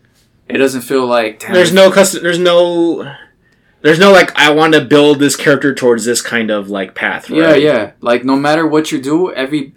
[0.50, 2.24] It doesn't feel like There's no custom.
[2.24, 3.14] There's no.
[3.82, 7.30] There's no like I want to build this character towards this kind of like path.
[7.30, 7.62] Yeah, Right?
[7.62, 7.92] yeah.
[8.02, 9.74] Like no matter what you do, every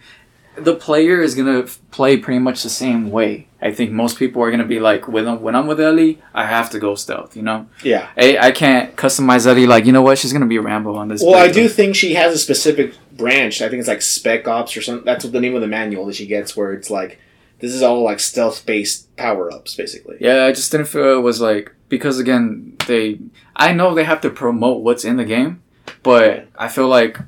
[0.57, 3.46] the player is gonna play pretty much the same way.
[3.61, 6.46] I think most people are gonna be like, when I'm, when I'm with Ellie, I
[6.46, 7.36] have to go stealth.
[7.36, 8.09] You know, Yeah.
[8.16, 9.66] I, I can't customize Ellie.
[9.66, 11.22] Like you know what, she's gonna be Rambo on this.
[11.22, 13.62] Well, I do think she has a specific branch.
[13.62, 15.05] I think it's like Spec Ops or something.
[15.05, 17.18] That's what the name of the manual that she gets, where it's like
[17.61, 20.16] this is all like stealth based power ups, basically.
[20.20, 23.20] Yeah, I just didn't feel it was like because again they.
[23.55, 25.62] I know they have to promote what's in the game,
[26.03, 27.18] but I feel like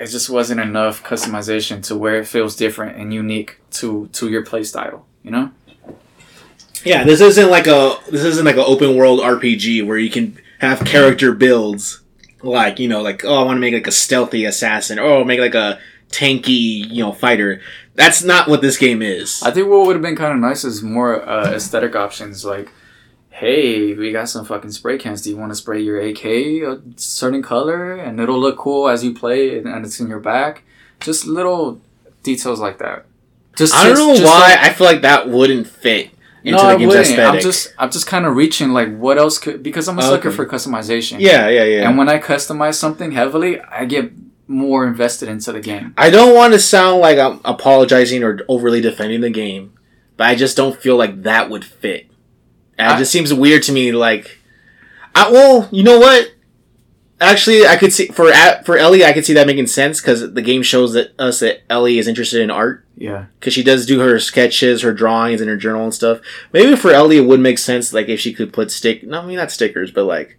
[0.00, 4.44] it just wasn't enough customization to where it feels different and unique to to your
[4.44, 5.02] playstyle.
[5.22, 5.50] You know.
[6.84, 10.38] Yeah, this isn't like a this isn't like an open world RPG where you can
[10.60, 12.00] have character builds
[12.42, 15.24] like you know like oh I want to make like a stealthy assassin or oh,
[15.24, 15.78] make like a
[16.08, 17.60] tanky you know fighter.
[17.94, 19.42] That's not what this game is.
[19.42, 22.70] I think what would have been kind of nice is more uh, aesthetic options like,
[23.38, 25.22] hey, we got some fucking spray cans.
[25.22, 29.04] Do you want to spray your AK a certain color and it'll look cool as
[29.04, 30.62] you play and, and it's in your back?
[31.00, 31.80] Just little
[32.22, 33.04] details like that.
[33.56, 36.10] Just I don't know just why like- I feel like that wouldn't fit
[36.44, 37.24] into no, the game's aesthetic.
[37.34, 40.10] I'm just I'm just kind of reaching like what else could because I'm a Okay.
[40.10, 41.18] sucker for customization.
[41.20, 41.88] yeah, yeah, yeah.
[41.88, 44.12] And when I customize something heavily, I get
[44.46, 45.92] more invested into the game.
[45.98, 49.74] I don't want to sound like I'm apologizing or overly defending the game,
[50.16, 52.06] but I just don't feel like that would fit.
[52.78, 53.92] And I- it just seems weird to me.
[53.92, 54.38] Like,
[55.14, 56.32] I well, you know what?
[57.20, 58.30] Actually, I could see for
[58.64, 61.62] for Ellie, I could see that making sense because the game shows that us that
[61.68, 63.24] Ellie is interested in art Yeah.
[63.40, 66.20] because she does do her sketches, her drawings, and her journal and stuff.
[66.52, 69.02] Maybe for Ellie, it would make sense like if she could put stick.
[69.02, 70.36] No, I mean not stickers, but like.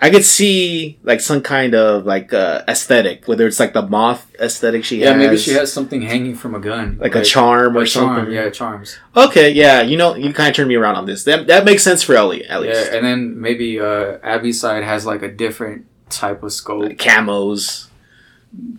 [0.00, 4.32] I could see like some kind of like uh, aesthetic, whether it's like the moth
[4.40, 5.20] aesthetic she Yeah, has.
[5.20, 6.98] Yeah, maybe she has something hanging from a gun.
[7.00, 8.32] like, a charm or a charm, something.
[8.32, 8.96] Yeah, charms.
[9.16, 11.24] Okay, yeah, you know, you kind of turned me around on this.
[11.24, 12.80] That that makes sense for Ellie at least.
[12.90, 16.82] Yeah, and then maybe uh, Abby's side has like a different type of scope.
[16.84, 17.88] Like camos.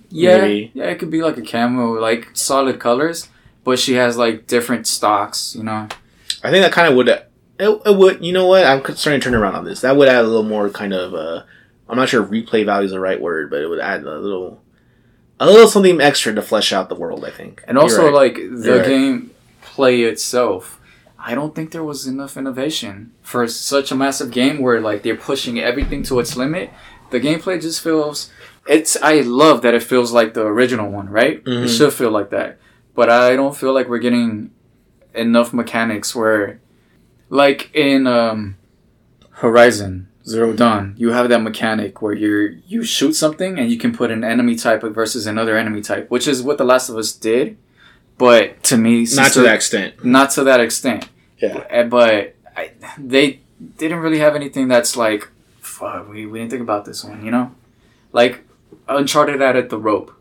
[0.10, 0.72] yeah, maybe.
[0.74, 3.28] yeah, it could be like a camo, like solid colors,
[3.66, 5.54] but she has like different stocks.
[5.56, 5.88] You know,
[6.44, 7.24] I think that kind of would.
[7.60, 8.24] It, it would.
[8.24, 8.64] You know what?
[8.66, 9.82] I'm starting to turn around on this.
[9.82, 11.14] That would add a little more kind of.
[11.14, 11.44] uh
[11.90, 14.20] I'm not sure if replay value is the right word, but it would add a
[14.20, 14.62] little,
[15.40, 17.26] a little something extra to flesh out the world.
[17.26, 17.64] I think.
[17.68, 18.14] and also right.
[18.14, 18.88] like the You're right.
[18.88, 19.32] game
[19.62, 20.80] play itself.
[21.18, 25.18] I don't think there was enough innovation for such a massive game where like they're
[25.18, 26.70] pushing everything to its limit.
[27.10, 28.30] The gameplay just feels.
[28.68, 28.96] It's.
[29.02, 31.44] I love that it feels like the original one, right?
[31.44, 31.66] Mhm.
[31.66, 32.60] It should feel like that,
[32.94, 34.52] but I don't feel like we're getting
[35.16, 36.62] enough mechanics where,
[37.30, 38.58] like in um,
[39.32, 43.94] Horizon Zero Dawn, you have that mechanic where you you shoot something and you can
[43.96, 47.12] put an enemy type versus another enemy type, which is what The Last of Us
[47.14, 47.58] did.
[48.18, 50.04] But to me, not to that extent.
[50.04, 51.08] not to that extent.
[51.42, 51.60] Yeah.
[51.72, 53.40] Uh, But I, they
[53.78, 55.30] didn't really have anything that's like,
[55.62, 57.56] fuck, we, we didn't think about this one, you know?
[58.12, 58.44] Like,
[58.90, 60.12] Uncharted added the rope,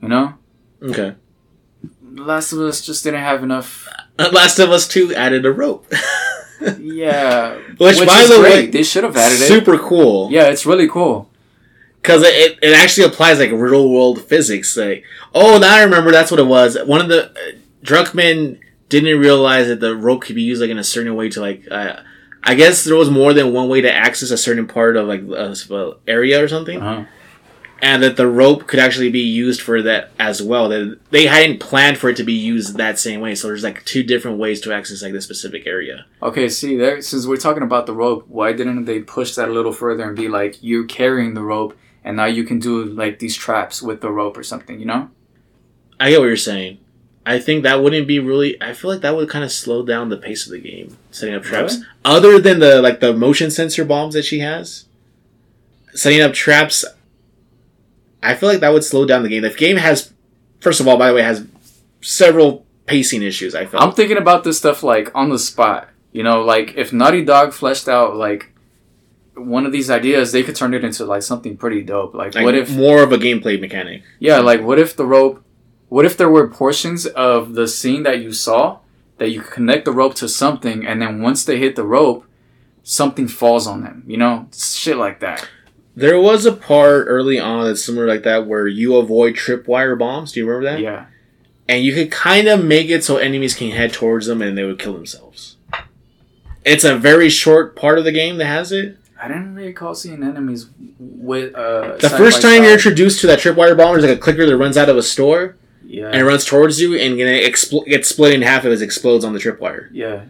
[0.00, 0.34] you know?
[0.80, 1.16] Okay.
[2.12, 3.88] The last of Us just didn't have enough.
[4.18, 5.90] Last of Us Two added a rope.
[6.80, 7.56] Yeah.
[7.78, 8.52] Which, by is the great.
[8.54, 9.46] way, they should have added it.
[9.48, 10.30] super cool.
[10.30, 11.28] Yeah, it's really cool.
[12.00, 14.76] Because it, it actually applies like real world physics.
[14.76, 15.04] Like,
[15.34, 16.76] oh, now I remember that's what it was.
[16.84, 17.34] One of the uh,
[17.84, 18.58] Druckmann
[18.88, 21.64] didn't realize that the rope could be used like in a certain way to like.
[21.70, 22.00] Uh,
[22.44, 25.22] I guess there was more than one way to access a certain part of like
[25.22, 27.04] a a area or something, Uh-huh.
[27.82, 30.68] And that the rope could actually be used for that as well.
[30.68, 33.34] That they hadn't planned for it to be used that same way.
[33.34, 36.06] So there's like two different ways to access like this specific area.
[36.22, 37.02] Okay, see there.
[37.02, 40.16] Since we're talking about the rope, why didn't they push that a little further and
[40.16, 44.00] be like, you're carrying the rope, and now you can do like these traps with
[44.00, 45.10] the rope or something, you know?
[45.98, 46.78] I get what you're saying.
[47.26, 48.60] I think that wouldn't be really.
[48.62, 51.34] I feel like that would kind of slow down the pace of the game, setting
[51.34, 51.74] up traps.
[51.74, 51.86] Really?
[52.04, 54.86] Other than the like the motion sensor bombs that she has,
[55.94, 56.84] setting up traps.
[58.22, 59.42] I feel like that would slow down the game.
[59.42, 60.12] The game has,
[60.60, 61.46] first of all, by the way, has
[62.00, 63.54] several pacing issues.
[63.54, 63.82] I felt.
[63.82, 65.88] I'm thinking about this stuff like on the spot.
[66.12, 68.52] You know, like if Naughty Dog fleshed out like
[69.34, 72.14] one of these ideas, they could turn it into like something pretty dope.
[72.14, 74.02] Like, like what if more of a gameplay mechanic?
[74.18, 75.42] Yeah, like what if the rope
[75.92, 78.78] what if there were portions of the scene that you saw
[79.18, 82.24] that you connect the rope to something and then once they hit the rope,
[82.82, 84.48] something falls on them, you know?
[84.54, 85.46] Shit like that.
[85.94, 90.32] There was a part early on that's similar like that where you avoid tripwire bombs.
[90.32, 90.80] Do you remember that?
[90.80, 91.06] Yeah.
[91.68, 94.64] and you could kind of make it so enemies can head towards them and they
[94.64, 95.56] would kill themselves.
[96.64, 99.94] It's a very short part of the game that has it, I didn't really recall
[99.94, 100.68] seeing enemies
[100.98, 101.96] with uh.
[101.98, 104.56] The side first time you're introduced to that tripwire bomb, there's like a clicker that
[104.56, 108.08] runs out of a store yeah, and it runs towards you, and it expl- gets
[108.08, 109.88] split in half as it explodes on the tripwire.
[109.92, 110.24] yeah,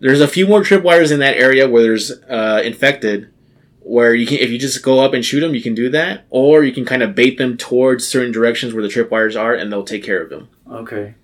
[0.00, 3.31] There's a few more tripwires in that area where there's uh, infected,
[3.84, 6.24] where you can if you just go up and shoot them, you can do that,
[6.30, 9.72] or you can kind of bait them towards certain directions where the tripwires are, and
[9.72, 10.48] they'll take care of them.
[10.70, 11.14] okay,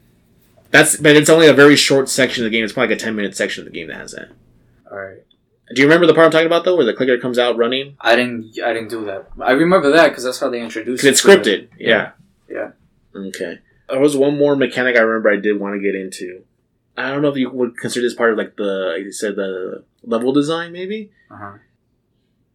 [0.71, 2.65] That's but it's only a very short section of the game.
[2.65, 4.29] It's probably like a ten minute section of the game that has that.
[4.91, 5.19] all right.
[5.75, 7.97] Do you remember the part I'm talking about though, where the clicker comes out running?
[8.01, 8.59] I didn't.
[8.65, 9.29] I didn't do that.
[9.41, 11.03] I remember that because that's how they introduced.
[11.03, 11.69] Because it's it to the- scripted.
[11.79, 12.13] Yeah.
[12.49, 12.71] Yeah.
[13.15, 13.59] Okay.
[13.91, 16.43] There was one more mechanic I remember I did want to get into.
[16.97, 19.37] I don't know if you would consider this part of like the like you said
[19.37, 21.11] the level design maybe.
[21.31, 21.53] Uh-huh.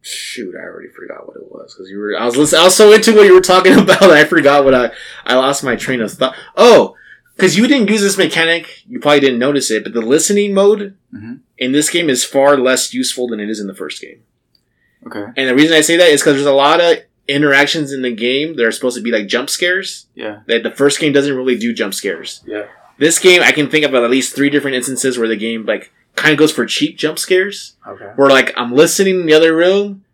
[0.06, 2.14] Shoot, I already forgot what it was because you were.
[2.18, 4.02] I was listening, I was so into what you were talking about.
[4.02, 4.90] I forgot what I.
[5.24, 6.36] I lost my train of thought.
[6.56, 6.94] Oh,
[7.34, 9.82] because you didn't use this mechanic, you probably didn't notice it.
[9.82, 11.40] But the listening mode Mhm.
[11.56, 14.20] in this game is far less useful than it is in the first game.
[15.06, 15.24] Okay.
[15.36, 18.14] And the reason I say that is because there's a lot of interactions in the
[18.14, 20.06] game that are supposed to be like jump scares.
[20.14, 20.40] Yeah.
[20.48, 22.42] That the first game doesn't really do jump scares.
[22.46, 22.66] Yeah.
[22.98, 25.90] This game, I can think of at least three different instances where the game like
[26.16, 27.76] kind of goes for cheap jump scares.
[27.86, 28.06] Okay.
[28.16, 30.04] Where like I'm listening in the other room,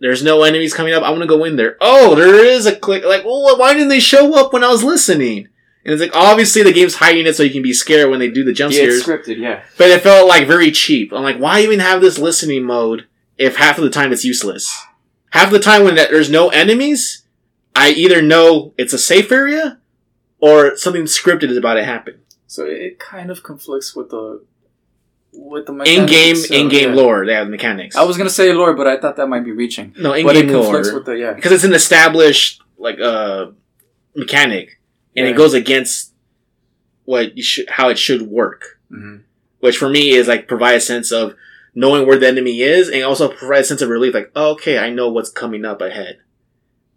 [0.00, 1.02] there's no enemies coming up.
[1.02, 1.76] I want to go in there.
[1.80, 3.04] Oh, there is a click.
[3.04, 5.48] Like, well, why didn't they show up when I was listening?
[5.84, 8.30] And it's like obviously the game's hiding it so you can be scared when they
[8.30, 9.26] do the jump Yeah, it's scares.
[9.26, 9.38] scripted.
[9.38, 9.62] Yeah.
[9.78, 11.12] But it felt like very cheap.
[11.12, 13.06] I'm like, why even have this listening mode
[13.38, 14.70] if half of the time it's useless?
[15.30, 17.24] Half the time when there's no enemies,
[17.74, 19.78] I either know it's a safe area
[20.40, 22.20] or something scripted is about to happen.
[22.46, 24.42] So it kind of conflicts with the
[25.40, 26.94] with the In game, so, in game yeah.
[26.96, 27.94] lore, they have the mechanics.
[27.96, 29.94] I was gonna say lore, but I thought that might be reaching.
[29.98, 31.32] no in game lore the yeah.
[31.32, 33.46] because it's an established like uh
[34.14, 34.80] mechanic,
[35.16, 35.32] and Yeah.
[35.32, 36.12] it goes against
[37.04, 38.78] what you should how it should work.
[38.90, 39.16] hmm
[39.60, 41.34] which for me is like provide a sense of
[41.74, 44.78] knowing where the enemy is and also provide a sense of relief like oh, okay
[44.78, 46.18] i know what's coming up ahead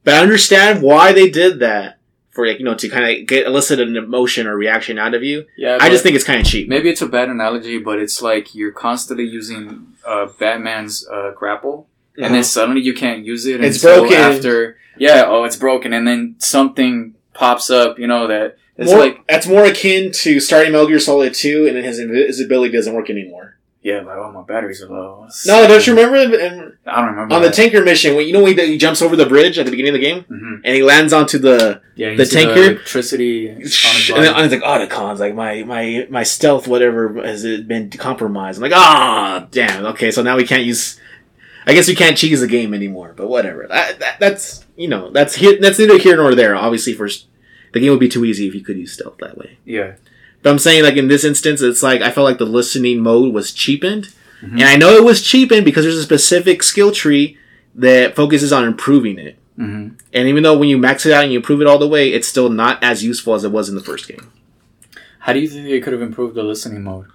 [0.03, 1.97] but i understand why they did that
[2.31, 5.21] for like you know to kind of get elicit an emotion or reaction out of
[5.23, 5.77] you Yeah.
[5.81, 8.55] i just think it's kind of cheap maybe it's a bad analogy, but it's like
[8.55, 13.55] you're constantly using uh, Batman's uh, grapple, and then suddenly you can't use it.
[13.59, 13.67] Uh-huh.
[13.67, 14.13] It's broken.
[14.13, 14.77] after.
[14.97, 15.25] Yeah.
[15.27, 17.99] Oh, it's broken, and then something pops up.
[17.99, 21.67] You know that it's more, like that's more akin to starting Metal Gear Solid 2
[21.67, 23.57] and then his, invisibility doesn't work anymore.
[23.83, 25.27] Yeah, like oh my batteries are low.
[25.47, 27.55] No, don't you remember in- I don't remember on the that.
[27.55, 29.95] tanker mission when you know when he, he jumps over the bridge at the beginning
[29.95, 30.61] of the game Mhm.
[30.63, 34.21] and he lands onto the Yeah, the see tanker- electricity and body.
[34.21, 37.89] then I like, oh, the cons, like my my my stealth, whatever, has it been
[37.89, 38.57] compromised?
[38.59, 39.85] I'm like, ah, damn.
[39.87, 40.99] Okay, so now we can't use.
[41.65, 43.67] I guess we can't cheese the game anymore, but whatever.
[43.69, 45.57] That, that, that's you know that's here.
[45.59, 46.55] That's neither here nor there.
[46.55, 47.07] Obviously, for
[47.73, 49.57] the game would be too easy if you could use stealth that way.
[49.65, 49.93] yeah.
[50.43, 53.33] But I'm saying like in this instance, it's like I felt like the listening mode
[53.33, 54.09] was cheapened,
[54.43, 54.53] Mhm.
[54.53, 57.37] and I know it was cheapened because there's a specific skill tree
[57.75, 59.37] that focuses on improving it.
[59.55, 61.87] hmm And even though when you max it out and you improve it all the
[61.87, 64.27] way, it's still not as useful as it was in the first game.
[65.19, 67.05] How do you think they could have improved the listening mode?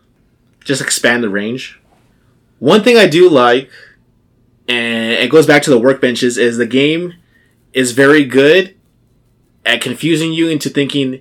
[0.65, 1.79] just expand the range.
[2.59, 3.71] One thing I do like,
[4.67, 7.15] and it goes back to the workbenches, is the game
[7.73, 8.75] is very good
[9.65, 11.21] at confusing you into thinking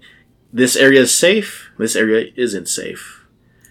[0.51, 3.25] this area is safe, this area isn't safe.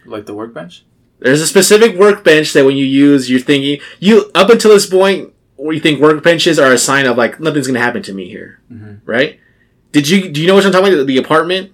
[0.05, 0.85] Like the workbench?
[1.21, 5.33] There's a specific workbench that when you use, you're thinking you up until this point
[5.57, 8.61] where you think workbenches are a sign of like nothing's gonna happen to me here,
[8.71, 8.99] Mhm.
[9.07, 9.39] right?
[9.93, 11.07] Did you do you know what I'm talking about?
[11.07, 11.71] The apartment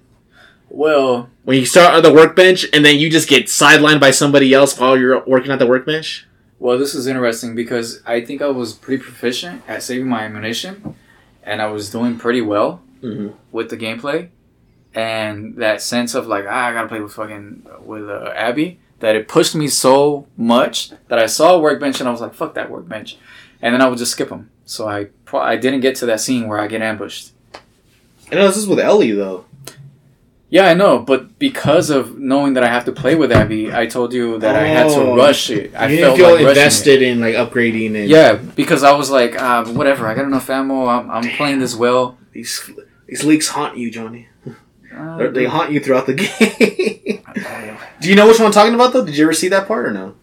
[0.68, 4.55] Well, when you start on the workbench and then you just get sidelined by somebody
[4.55, 6.26] else while you're working at the workbench.
[6.61, 10.95] well, this is interesting because I think I was pretty proficient at saving my ammunition,
[11.43, 13.28] and I was doing pretty well Mm-hmm.
[13.51, 14.28] with the gameplay,
[14.95, 18.78] and that sense of like ah, I gotta play with fucking with uh, Abby.
[19.01, 22.34] That it pushed me so much that I saw a workbench and I was like,
[22.34, 23.16] "Fuck that workbench,"
[23.62, 24.51] and then I would just skip them.
[24.66, 27.32] So I pro- I didn't get to that scene where I get ambushed.
[28.30, 29.47] I know this is with Ellie though.
[30.51, 33.86] Yeah, I know, but because of knowing that I have to play with Abby, I
[33.86, 35.16] told you that I had to Oh.
[35.16, 35.72] rush it.
[35.76, 38.09] I felt feel like invested in like upgrading it.
[38.09, 40.09] Yeah, because I was like, uh, whatever.
[40.09, 40.86] I got enough ammo.
[40.86, 42.18] I'm, I'm playing this well.
[42.32, 42.68] These
[43.07, 44.28] these leaks haunt you, Johnny.
[45.01, 46.14] Uh, They're- haunt you throughout the
[47.34, 47.88] game.
[48.01, 49.05] Do you know which one I'm talking about though?
[49.05, 50.14] Did you ever see that part or no?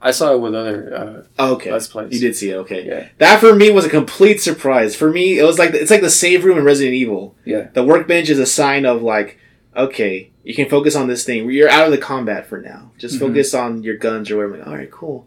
[0.00, 1.72] I saw it with other Oh, uh, okay.
[1.72, 2.12] Let's Plays.
[2.12, 2.86] You did see it, okay.
[2.86, 3.08] Yeah.
[3.18, 4.94] That for me was a complete surprise.
[4.94, 7.34] For me, it was like it's like the save room in Resident Evil.
[7.44, 7.68] Yeah.
[7.72, 9.38] The workbench is a sign of like,
[9.76, 11.50] okay, you can focus on this thing.
[11.50, 12.92] You're out of the combat for now.
[12.98, 13.20] Just Mhm.
[13.20, 14.58] focus on your guns or whatever.
[14.58, 15.26] Like, all right, cool.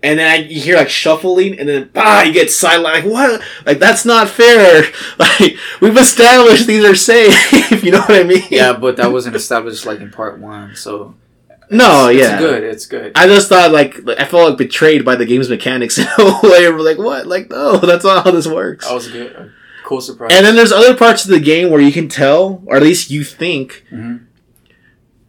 [0.00, 2.82] And then I, you hear like shuffling, and then bah, you get sidelined.
[2.84, 3.42] Like what?
[3.66, 4.84] Like that's not fair.
[5.18, 7.82] Like we've established these are safe.
[7.84, 8.44] you know what I mean?
[8.50, 10.76] Yeah, but that wasn't established like in part one.
[10.76, 11.16] So
[11.70, 12.34] No, it's yeah.
[12.34, 12.62] It's good.
[12.64, 13.12] It's good.
[13.16, 16.70] I just thought like I felt like betrayed by the game's mechanics in a way.
[16.70, 17.26] We're like, what?
[17.26, 18.86] Like, no, that's not how this works.
[18.86, 19.32] That was a good.
[19.34, 19.50] A
[19.84, 20.30] cool surprise.
[20.32, 23.10] And then there's other parts of the game where you can tell, or at least
[23.10, 24.26] you think, Mhm.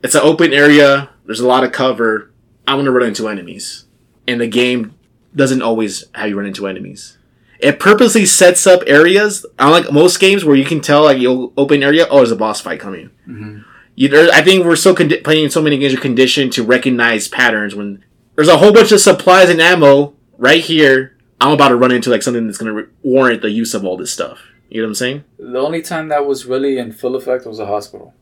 [0.04, 1.10] it's an open area.
[1.26, 2.30] There's a lot of cover.
[2.68, 3.86] I'm gonna run into enemies,
[4.30, 4.94] and the game
[5.36, 7.18] doesn't always have you run into enemies.
[7.60, 11.84] It purposely sets up areas, unlike most games where you can tell like you'll open
[11.84, 12.08] area.
[12.10, 13.10] Oh, there's a boss fight coming.
[13.28, 13.64] Mhm.
[13.96, 17.28] You, there, I think we're so condi- playing so many games are conditioned to recognize
[17.28, 18.04] patterns when
[18.36, 21.18] there's a whole bunch of supplies and ammo right here.
[21.42, 23.98] I'm about to run into like something that's gonna re- warrant the use of all
[23.98, 24.40] this stuff.
[24.70, 25.24] You know what I'm saying?
[25.38, 28.14] The only time that was really in full effect was a hospital.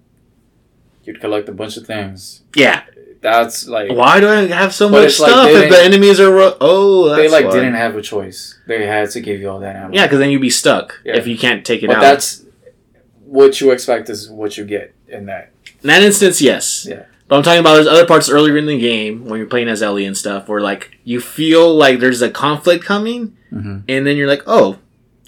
[1.07, 2.43] You'd collect a bunch of things.
[2.55, 2.83] Yeah.
[3.21, 6.31] That's like Why do I have so much it's like stuff if the enemies are
[6.31, 7.51] ro- oh that's they like why.
[7.53, 8.59] didn't have a choice.
[8.67, 9.93] They had to give you all that ammo.
[9.93, 11.15] yeah because then you'd be stuck Yeah.
[11.17, 12.01] if you can't take it but out.
[12.01, 12.43] that's
[13.25, 15.51] what you expect is what you get in that.
[15.81, 16.85] in that instance, yes.
[16.87, 17.05] Yeah.
[17.27, 19.81] But I'm talking about there's other parts earlier in the game when you're playing as
[19.81, 23.77] Ellie and stuff where like you feel like there's a conflict coming Mm-hmm.
[23.87, 24.77] and then you're like oh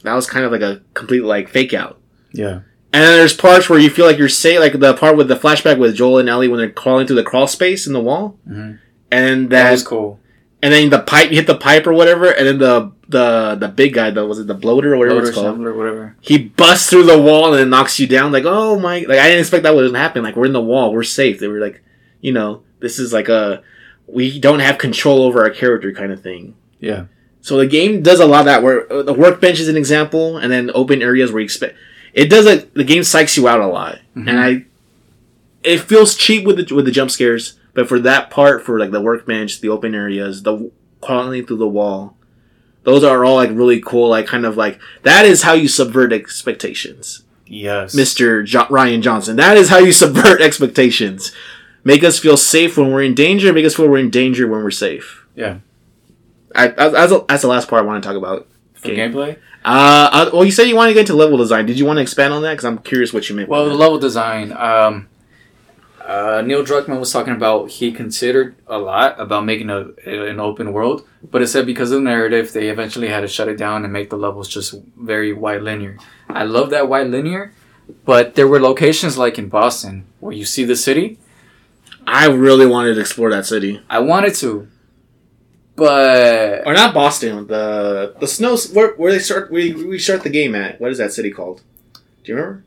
[0.03, 1.99] that was kind of like a complete like fake out.
[2.33, 2.59] Yeah.
[2.91, 5.35] And then there's parts where you feel like you're safe, like the part with the
[5.35, 8.37] flashback with Joel and Ellie when they're crawling through the crawl space in the wall,
[8.49, 8.77] Mm-hmm.
[9.11, 10.19] and That that, was cool.
[10.63, 13.67] and then the pipe, you hit the pipe or whatever, and then the the the
[13.67, 16.15] big guy, the was it the bloater or whatever Loader, it's called, Shambler, whatever.
[16.21, 18.31] he busts through the wall and then knocks you down.
[18.31, 18.99] Like, oh my!
[19.07, 20.23] Like I didn't expect that would happen.
[20.23, 21.39] Like we're in the wall, we're safe.
[21.39, 21.81] They were like,
[22.21, 23.61] you know, this is like a
[24.07, 26.55] we don't have control over our character kind of thing.
[26.79, 27.05] Yeah.
[27.41, 28.63] So the game does a lot of that.
[28.63, 31.77] Where uh, the workbench is an example, and then open areas where you expect
[32.13, 32.73] it does it.
[32.73, 34.29] The game psychs you out a lot, Mhm.
[34.29, 34.65] and I
[35.63, 37.53] it feels cheap with the with the jump scares.
[37.73, 41.67] But for that part, for like the workbench, the open areas, the crawling through the
[41.67, 42.17] wall,
[42.83, 44.09] those are all like really cool.
[44.09, 47.23] Like kind of like that is how you subvert expectations.
[47.45, 47.95] Yes.
[47.95, 48.43] Mr.
[48.45, 49.35] Jo- Rian Johnson.
[49.37, 51.31] That is how you subvert expectations.
[51.83, 53.51] Make us feel safe when we're in danger.
[53.53, 55.25] Make us feel we're in danger when we're safe.
[55.35, 55.59] Yeah.
[56.53, 58.47] I, I, that's, the- that's the last part I want to talk about.
[58.73, 59.13] For game.
[59.13, 59.37] gameplay.
[59.65, 61.65] Uh, uh, well, you said you wanted to get into level design.
[61.65, 62.51] Did you want to expand on that?
[62.51, 63.49] Because I'm curious what you meant.
[63.49, 63.77] Well, by the that.
[63.77, 64.51] level design.
[64.53, 65.09] Um,
[66.09, 70.73] uh, Neil Druckmann was talking about he considered a lot about making a an open
[70.73, 73.83] world, but it said because of the narrative, they eventually had to shut it down
[73.83, 75.99] and make the levels just very wide linear.
[76.27, 77.53] I love that wide linear,
[78.05, 81.19] but there were locations like in Boston where you see the city.
[82.07, 84.67] I really wanted to explore that city, I wanted to,
[85.79, 87.47] but or not Boston.
[87.47, 90.79] The the snow where where they start we we start the game at.
[90.79, 91.61] What is that city called?
[92.23, 92.63] Do you remember?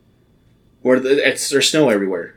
[0.81, 2.35] Where the, it's there's snow everywhere.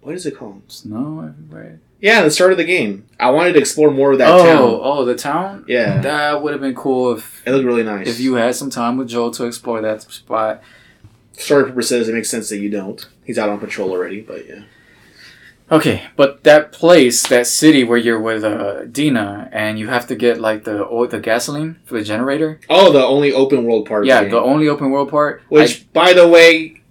[0.00, 0.62] What is it called?
[0.70, 1.80] snow everywhere.
[2.00, 3.06] Yeah, the start of the game.
[3.18, 4.80] I wanted to explore more of that oh, town.
[4.82, 5.64] oh, the town.
[5.66, 8.06] Yeah, That would have been cool if it looked really nice.
[8.06, 10.62] if you had some time with Joel to explore that spot.
[11.32, 13.04] story purposes, it makes sense that you don't.
[13.24, 14.62] He's out on patrol already, but yeah.
[15.70, 20.14] Okay, but that place, that city where you're with uh, Dina, and you have to
[20.14, 22.60] get like the oil, the gasoline for the generator.
[22.70, 24.06] Oh, the only open world part.
[24.06, 25.42] yeah, the, the only open world part.
[25.48, 26.82] which, by the way,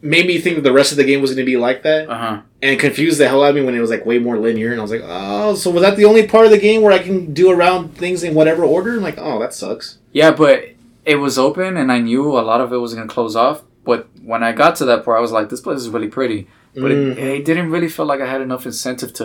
[0.00, 2.08] made me think that the rest of the game was going to be like that,
[2.08, 2.42] uh huh.
[2.62, 4.70] and confused the hell out of me when it was like way more linear.
[4.70, 6.92] And I was like, oh, so was that the only part of the game where
[6.92, 8.94] I can do around things in whatever order?
[8.94, 9.98] I'm like, oh, that sucks.
[10.12, 10.68] Yeah, but
[11.04, 13.62] it was open, and I knew a lot of it was gonna close off.
[13.90, 16.40] But when I got to that part, I was like, this place is really pretty.
[16.84, 17.12] But Mm.
[17.12, 19.24] it, it didn't really feel like I had enough incentive to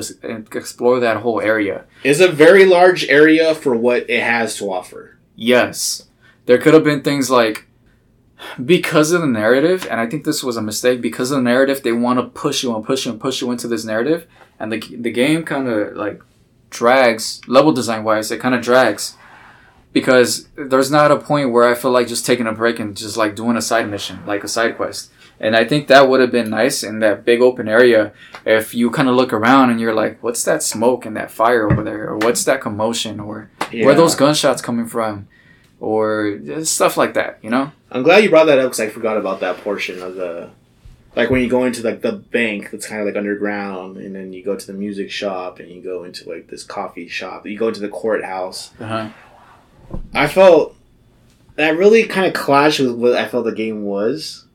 [0.61, 1.77] explore that whole area.
[2.09, 5.01] It's a very large area for what it has to offer.
[5.53, 5.77] Yes.
[6.47, 7.57] There could have been things like
[8.73, 11.77] because of the narrative, and I think this was a mistake, because of the narrative,
[11.83, 14.19] they want to push you and push you and push you into this narrative,
[14.59, 16.17] and the, the game kind of like
[16.77, 19.15] drags, level design wise, it kind of drags.
[19.95, 23.17] Because there's not a point where I feel like just taking a break and just
[23.17, 25.11] like doing a side mission, like a side quest.
[25.39, 28.13] And I think that would have been nice in that big open area
[28.45, 31.69] if you kind of look around and you're like, what's that smoke and that fire
[31.69, 32.09] over there?
[32.09, 33.19] Or what's that commotion?
[33.19, 35.27] Or where are those gunshots coming from
[35.79, 39.17] or stuff like that you know I'm glad you brought that up because I forgot
[39.17, 40.49] about that portion of the,
[41.15, 44.33] like when you go into like the bank that's kind of like underground, and then
[44.33, 47.57] you go to the music shop, and you go into like this coffee shop, you
[47.57, 48.71] go into the courthouse.
[48.81, 49.09] uh-huh.
[50.13, 50.75] I felt
[51.55, 54.45] that really kind of clashed with what I felt the game was,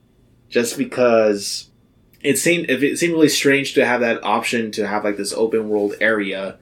[0.49, 1.69] just because
[2.21, 5.33] it seemed if it seemed really strange to have that option to have like this
[5.33, 6.57] open world area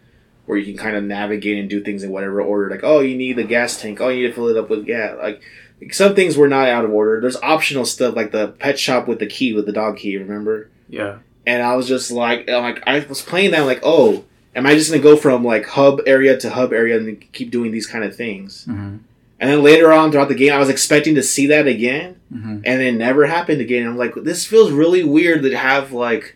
[0.45, 2.69] where you can kind of navigate and do things in whatever order.
[2.69, 4.01] Like, oh, you need the gas tank.
[4.01, 5.15] Oh, you need to fill it up with gas.
[5.21, 5.41] Like,
[5.79, 7.21] like, some things were not out of order.
[7.21, 10.17] There's optional stuff like the pet shop with the key with the dog key.
[10.17, 10.69] Remember?
[10.87, 14.23] yeah and I was just like, I'm like I was playing that, like, oh,
[14.55, 17.71] am I just gonna go from like hub area to hub area and keep doing
[17.71, 18.65] these kind of things?
[18.65, 18.97] mm-hmm.
[19.41, 22.59] And then later on throughout the game, I was expecting to see that again, Mm-hmm.
[22.65, 23.87] and it never happened again.
[23.87, 26.35] I'm like, this feels really weird to have like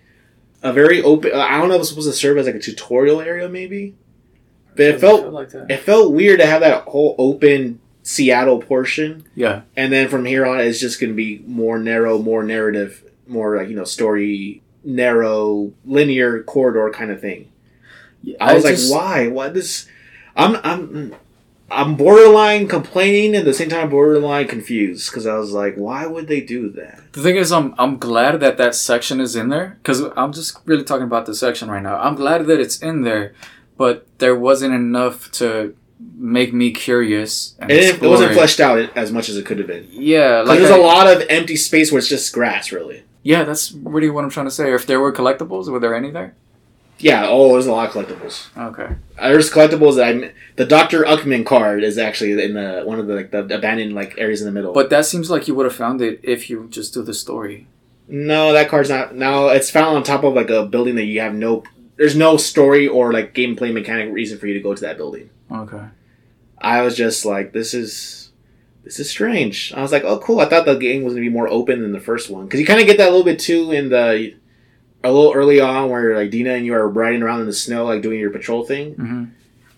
[0.64, 1.32] a very open.
[1.36, 3.93] I don't know if it's supposed to serve as like a tutorial area, maybe.
[4.76, 5.70] But it Doesn't felt like that.
[5.70, 10.45] it felt weird to have that whole open Seattle portion, Yeah, and then from here
[10.47, 14.61] on, it's just going to be more narrow, more narrative, more like you know story,
[14.84, 17.49] narrow, linear corridor kind of thing.
[18.39, 19.28] I was like, just- why?
[19.28, 19.88] Why this?
[20.36, 21.15] I'm I'm
[21.71, 26.05] I'm borderline complaining and at the same time borderline confused because I was like, why
[26.05, 27.01] would they do that?
[27.13, 30.57] The thing is, I'm I'm glad that that section is in there because I'm just
[30.65, 31.97] really talking about the section right now.
[31.99, 33.34] I'm glad that it's in there,
[33.78, 35.76] but there wasn't enough to
[36.15, 37.55] make me curious.
[37.59, 39.88] And And it, it wasn't fleshed out as much as it could have been.
[39.91, 43.03] Yeah, Like like there's I- a lot of empty space where it's just grass, really.
[43.24, 44.74] Yeah, that's really what I'm trying to say.
[44.74, 46.36] If there were collectibles, were there any there?
[47.00, 47.26] Yeah.
[47.28, 48.48] Oh, there's a lot of collectibles.
[48.58, 48.96] Okay.
[49.20, 53.08] Uh, There's collectibles that I the Doctor Uckmann card is actually in the one of
[53.08, 54.74] the like the abandoned like areas in the middle.
[54.74, 57.68] But that seems like you would have found it if you just do the story.
[58.08, 59.16] no, that card's not.
[59.16, 61.64] No, it's found on top of like a building that you have no.
[61.98, 65.30] There's no story or like gameplay mechanic reason for you to go to that building.
[65.52, 65.84] Okay.
[66.60, 68.32] I was just like, this is
[68.84, 69.74] this is strange.
[69.76, 70.39] I was like, oh cool.
[70.39, 72.66] I thought the game was gonna be more open than the first one because you
[72.66, 74.36] kind of get that a little bit too in the
[75.04, 77.86] a little early on where like Dina and you are riding around in the snow
[77.86, 78.93] like doing your patrol thing.
[78.95, 79.24] hmm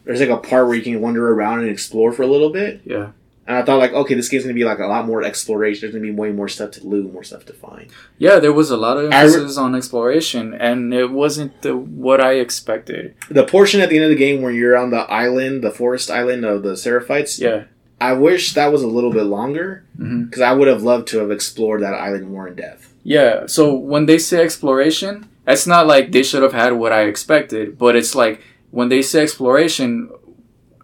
[0.03, 2.81] There's like a part where you can wander around and explore for a little bit.
[2.85, 3.11] Yeah.
[3.47, 5.81] And I thought like, okay, this game's gonna be like a lot more exploration.
[5.81, 7.87] There's gonna be way more stuff to loot, more stuff to find.
[8.17, 11.75] Yeah, there was a lot of I re- emphasis on exploration, and it wasn't the
[11.77, 13.13] what I expected.
[13.29, 16.09] The portion at the end of the game where you're on the island, the forest
[16.09, 17.65] island of the Seraphites, Yeah.
[18.01, 21.31] I wish that was a little bit longer because I would have loved to have
[21.31, 22.91] explored that island more in depth.
[23.05, 23.45] Yeah.
[23.45, 27.77] So when they say exploration, it's not like they should have had what I expected,
[27.77, 28.41] but it's like
[28.71, 30.09] when they say exploration,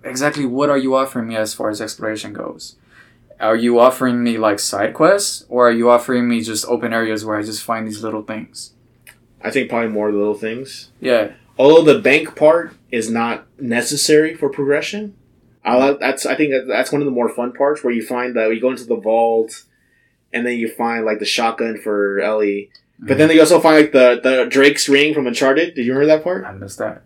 [0.04, 2.76] exactly what are you offering me as far as exploration goes?
[3.40, 7.26] Are you offering me like side quests, or are you offering me just open areas
[7.26, 8.74] where I just find these little things?
[9.44, 10.92] I think probably more the little things.
[11.00, 11.32] Yeah.
[11.58, 15.16] Although the bank part is not necessary for progression,
[15.66, 18.36] I like that's I think that's one of the more fun parts where you find
[18.36, 19.64] that you go into the vault,
[20.34, 22.72] and then you find like the shotgun for Ellie.
[23.00, 25.74] But then you also find like the, the Drake's ring from Uncharted.
[25.74, 26.46] Did you remember that part?
[26.46, 27.02] I missed that.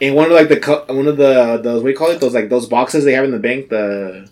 [0.00, 2.20] In one of like the one of the those what do you call it?
[2.20, 3.68] Those like those boxes they have in the bank.
[3.68, 4.30] The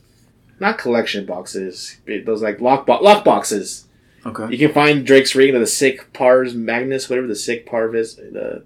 [0.60, 1.98] not collection boxes.
[2.06, 3.86] Those like lock bo- lock boxes.
[4.26, 4.50] Okay.
[4.50, 8.64] You can find Drake's ring, the sick Pars Magnus, whatever the sick Parv is, the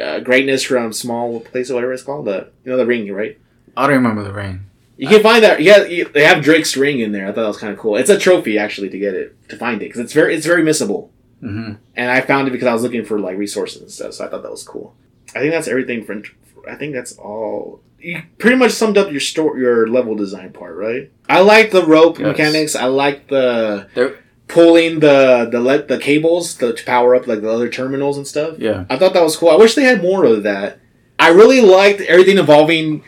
[0.00, 2.26] uh, greatness from small place or whatever it's called.
[2.26, 3.38] The you know the ring, right?
[3.76, 4.66] I don't remember the ring.
[5.02, 5.60] You can find that.
[5.60, 7.24] Yeah, you, they have Drake's ring in there.
[7.24, 7.96] I thought that was kind of cool.
[7.96, 10.62] It's a trophy actually to get it to find it because it's very it's very
[10.62, 11.10] missable.
[11.40, 14.12] hmm And I found it because I was looking for like resources and stuff.
[14.14, 14.94] So I thought that was cool.
[15.34, 16.22] I think that's everything for.
[16.70, 17.80] I think that's all.
[17.98, 21.10] You pretty much summed up your store, your level design part, right?
[21.28, 22.26] I like the rope Yes.
[22.28, 22.74] mechanics.
[22.76, 27.40] I like the There- pulling the the let the cables to, to power up like
[27.40, 28.58] the other terminals and stuff.
[28.58, 28.84] Yeah.
[28.90, 29.50] I thought that was cool.
[29.50, 30.78] I wish they had more of that.
[31.18, 33.02] I really liked everything involving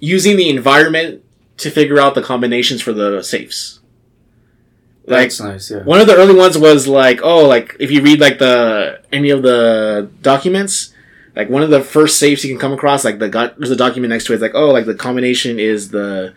[0.00, 1.22] using the environment
[1.60, 3.80] to figure out the combinations for the safes.
[5.06, 5.70] Like That's nice.
[5.70, 5.82] Yeah.
[5.84, 9.30] one of the early ones was like, oh, like if you read like the any
[9.30, 10.92] of the documents,
[11.34, 13.76] like one of the first safes you can come across, like the got there's a
[13.76, 16.34] document next to it, it's like, oh, like the combination is the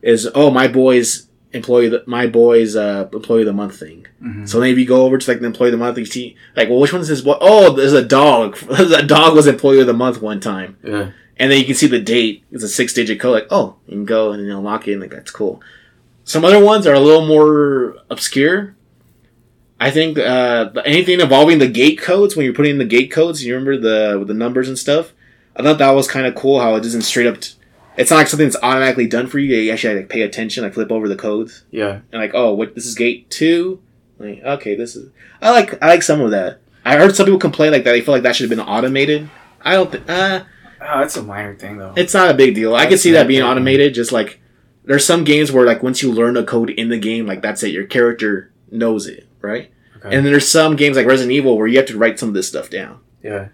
[0.00, 4.06] is oh my boy's employee the, my boy's uh employee of the month thing.
[4.22, 4.48] Mhm.
[4.48, 6.36] So then if you go over to like the employee of the month, you see
[6.56, 7.20] like, well, which one is this?
[7.20, 7.36] boy?
[7.40, 8.56] Oh, there's a dog.
[8.70, 11.10] a dog was employee of the month one time, Yeah.
[11.38, 12.44] And then you can see the date.
[12.52, 13.32] It's a six digit code.
[13.32, 14.92] Like, oh, you can go and then unlock it.
[14.92, 15.60] And like that's cool.
[16.24, 18.74] Some other ones are a little more obscure.
[19.80, 23.44] I think uh, anything involving the gate codes when you're putting in the gate codes,
[23.44, 25.12] you remember the with the numbers and stuff.
[25.56, 27.40] I thought that was kind of cool how it doesn't straight up.
[27.40, 27.54] T-
[27.96, 29.54] it's not like something that's automatically done for you.
[29.56, 32.00] You actually have like pay attention, like flip over the codes Yeah.
[32.10, 33.80] and like, oh, what this is gate two.
[34.18, 35.10] Like, okay, this is.
[35.42, 36.60] I like I like some of that.
[36.84, 37.92] I heard some people complain like that.
[37.92, 39.28] They feel like that should have been automated.
[39.62, 39.90] I don't.
[39.92, 40.44] think uh,
[40.86, 41.94] Oh, that's a minor thing though.
[41.96, 42.74] it's not a big deal.
[42.74, 43.94] I could see that being automated.
[43.94, 44.40] Just like
[44.84, 47.62] there's some games where like once you learn a code in the game, like that's
[47.62, 47.72] it.
[47.72, 49.70] Your character knows it, right?
[49.96, 50.14] Okay.
[50.14, 52.34] And then there's some games like Resident Evil where you have to write some of
[52.34, 53.00] this stuff down.
[53.22, 53.48] yeah.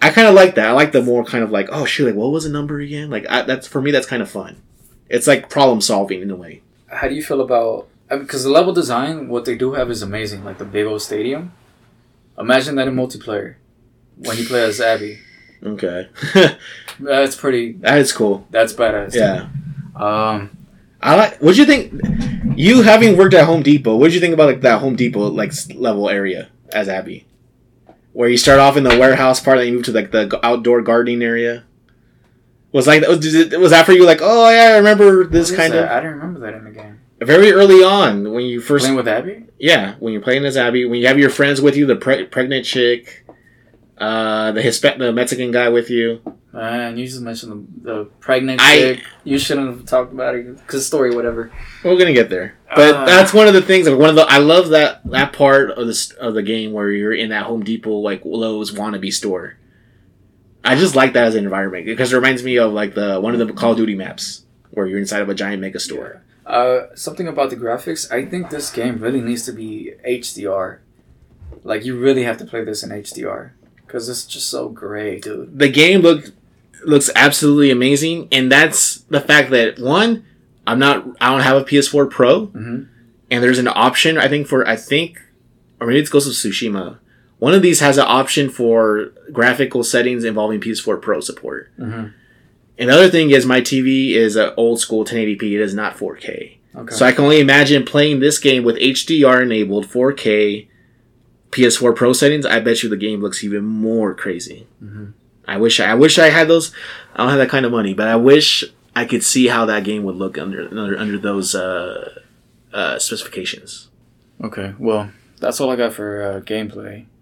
[0.00, 0.68] I kind of like that.
[0.68, 3.10] I like the more kind of like, oh shoot, like what was the number again?
[3.10, 4.62] Like I, that's for me, that's kind of fun.
[5.08, 6.62] It's like problem solving in a way.
[6.86, 7.88] How do you feel about?
[8.08, 10.44] Because the level design, what they do have is amazing.
[10.44, 11.52] Like the big old stadium.
[12.38, 13.56] Imagine that in multiplayer,
[14.16, 15.18] when you play as Abby.
[15.64, 16.08] Okay,
[17.00, 17.72] That's pretty.
[17.72, 18.46] that is cool.
[18.50, 19.14] That's badass.
[19.14, 19.48] Yeah.
[19.96, 20.50] Um.
[21.02, 21.38] I like.
[21.42, 21.92] What do you think?
[22.56, 25.52] You having worked at Home Depot, what'd you think about like that Home Depot like
[25.74, 27.26] level area as Abby,
[28.12, 30.82] where you start off in the warehouse part, and you move to like the outdoor
[30.82, 31.64] gardening area?
[32.72, 34.04] Was like was, it- was that for you?
[34.04, 35.84] Like, oh yeah, I remember this kind that?
[35.84, 37.00] of I don't remember that in the game.
[37.20, 39.44] very early on when you first Playing with Abby.
[39.58, 42.24] yeah when you're playing as Abby when you have your friends with you, the pre-
[42.26, 43.24] pregnant chick.
[44.00, 46.20] Uh, the Hispa- the Mexican guy with you.
[46.52, 49.02] Man, you just mentioned the, the pregnant I- chick.
[49.24, 51.50] You shouldn't have talked about it because story, whatever.
[51.84, 53.04] We're gonna get there, but Uh.
[53.04, 53.88] that's one of the things.
[53.88, 56.90] Like one of the, I love that that part of this of the game where
[56.90, 59.56] you're in that Home Depot like Lowe's wannabe store.
[60.64, 63.38] I just like that as an environment because it reminds me of like the one
[63.38, 66.22] of the Call of Duty maps where you're inside of a giant mega store.
[66.46, 68.10] Uh, something about the graphics.
[68.10, 70.78] I think this game really needs to be HDR.
[71.62, 73.50] Like you really have to play this in HDR
[73.88, 75.58] because it's just so great, dude.
[75.58, 76.26] The game look
[76.84, 80.24] looks absolutely amazing, and that's the fact that one,
[80.66, 82.82] I'm not, I don't have a PS4 Pro, hmm
[83.30, 85.20] and there's an option I think for I think,
[85.80, 86.98] or maybe it's Ghost of Tsushima.
[87.38, 91.70] One of these has an option for graphical settings involving PS4 Pro support.
[91.76, 92.06] hmm
[92.78, 95.42] And the other thing is my TV is an old school 1080p.
[95.42, 96.56] It is not 4K.
[96.74, 96.94] Okay.
[96.94, 100.67] So I can only imagine playing this game with HDR enabled 4K
[101.50, 102.44] PS4 Pro settings.
[102.46, 104.66] I bet you the game looks even more crazy.
[104.82, 105.12] Mhm.
[105.46, 106.72] I wish I, I wish I had those.
[107.14, 108.64] I don't have that kind of money, but I wish
[108.94, 112.20] I could see how that game would look under under, under those uh,
[112.72, 113.88] uh, specifications.
[114.44, 115.10] Okay, well,
[115.40, 117.06] that's all I got for uh, gameplay.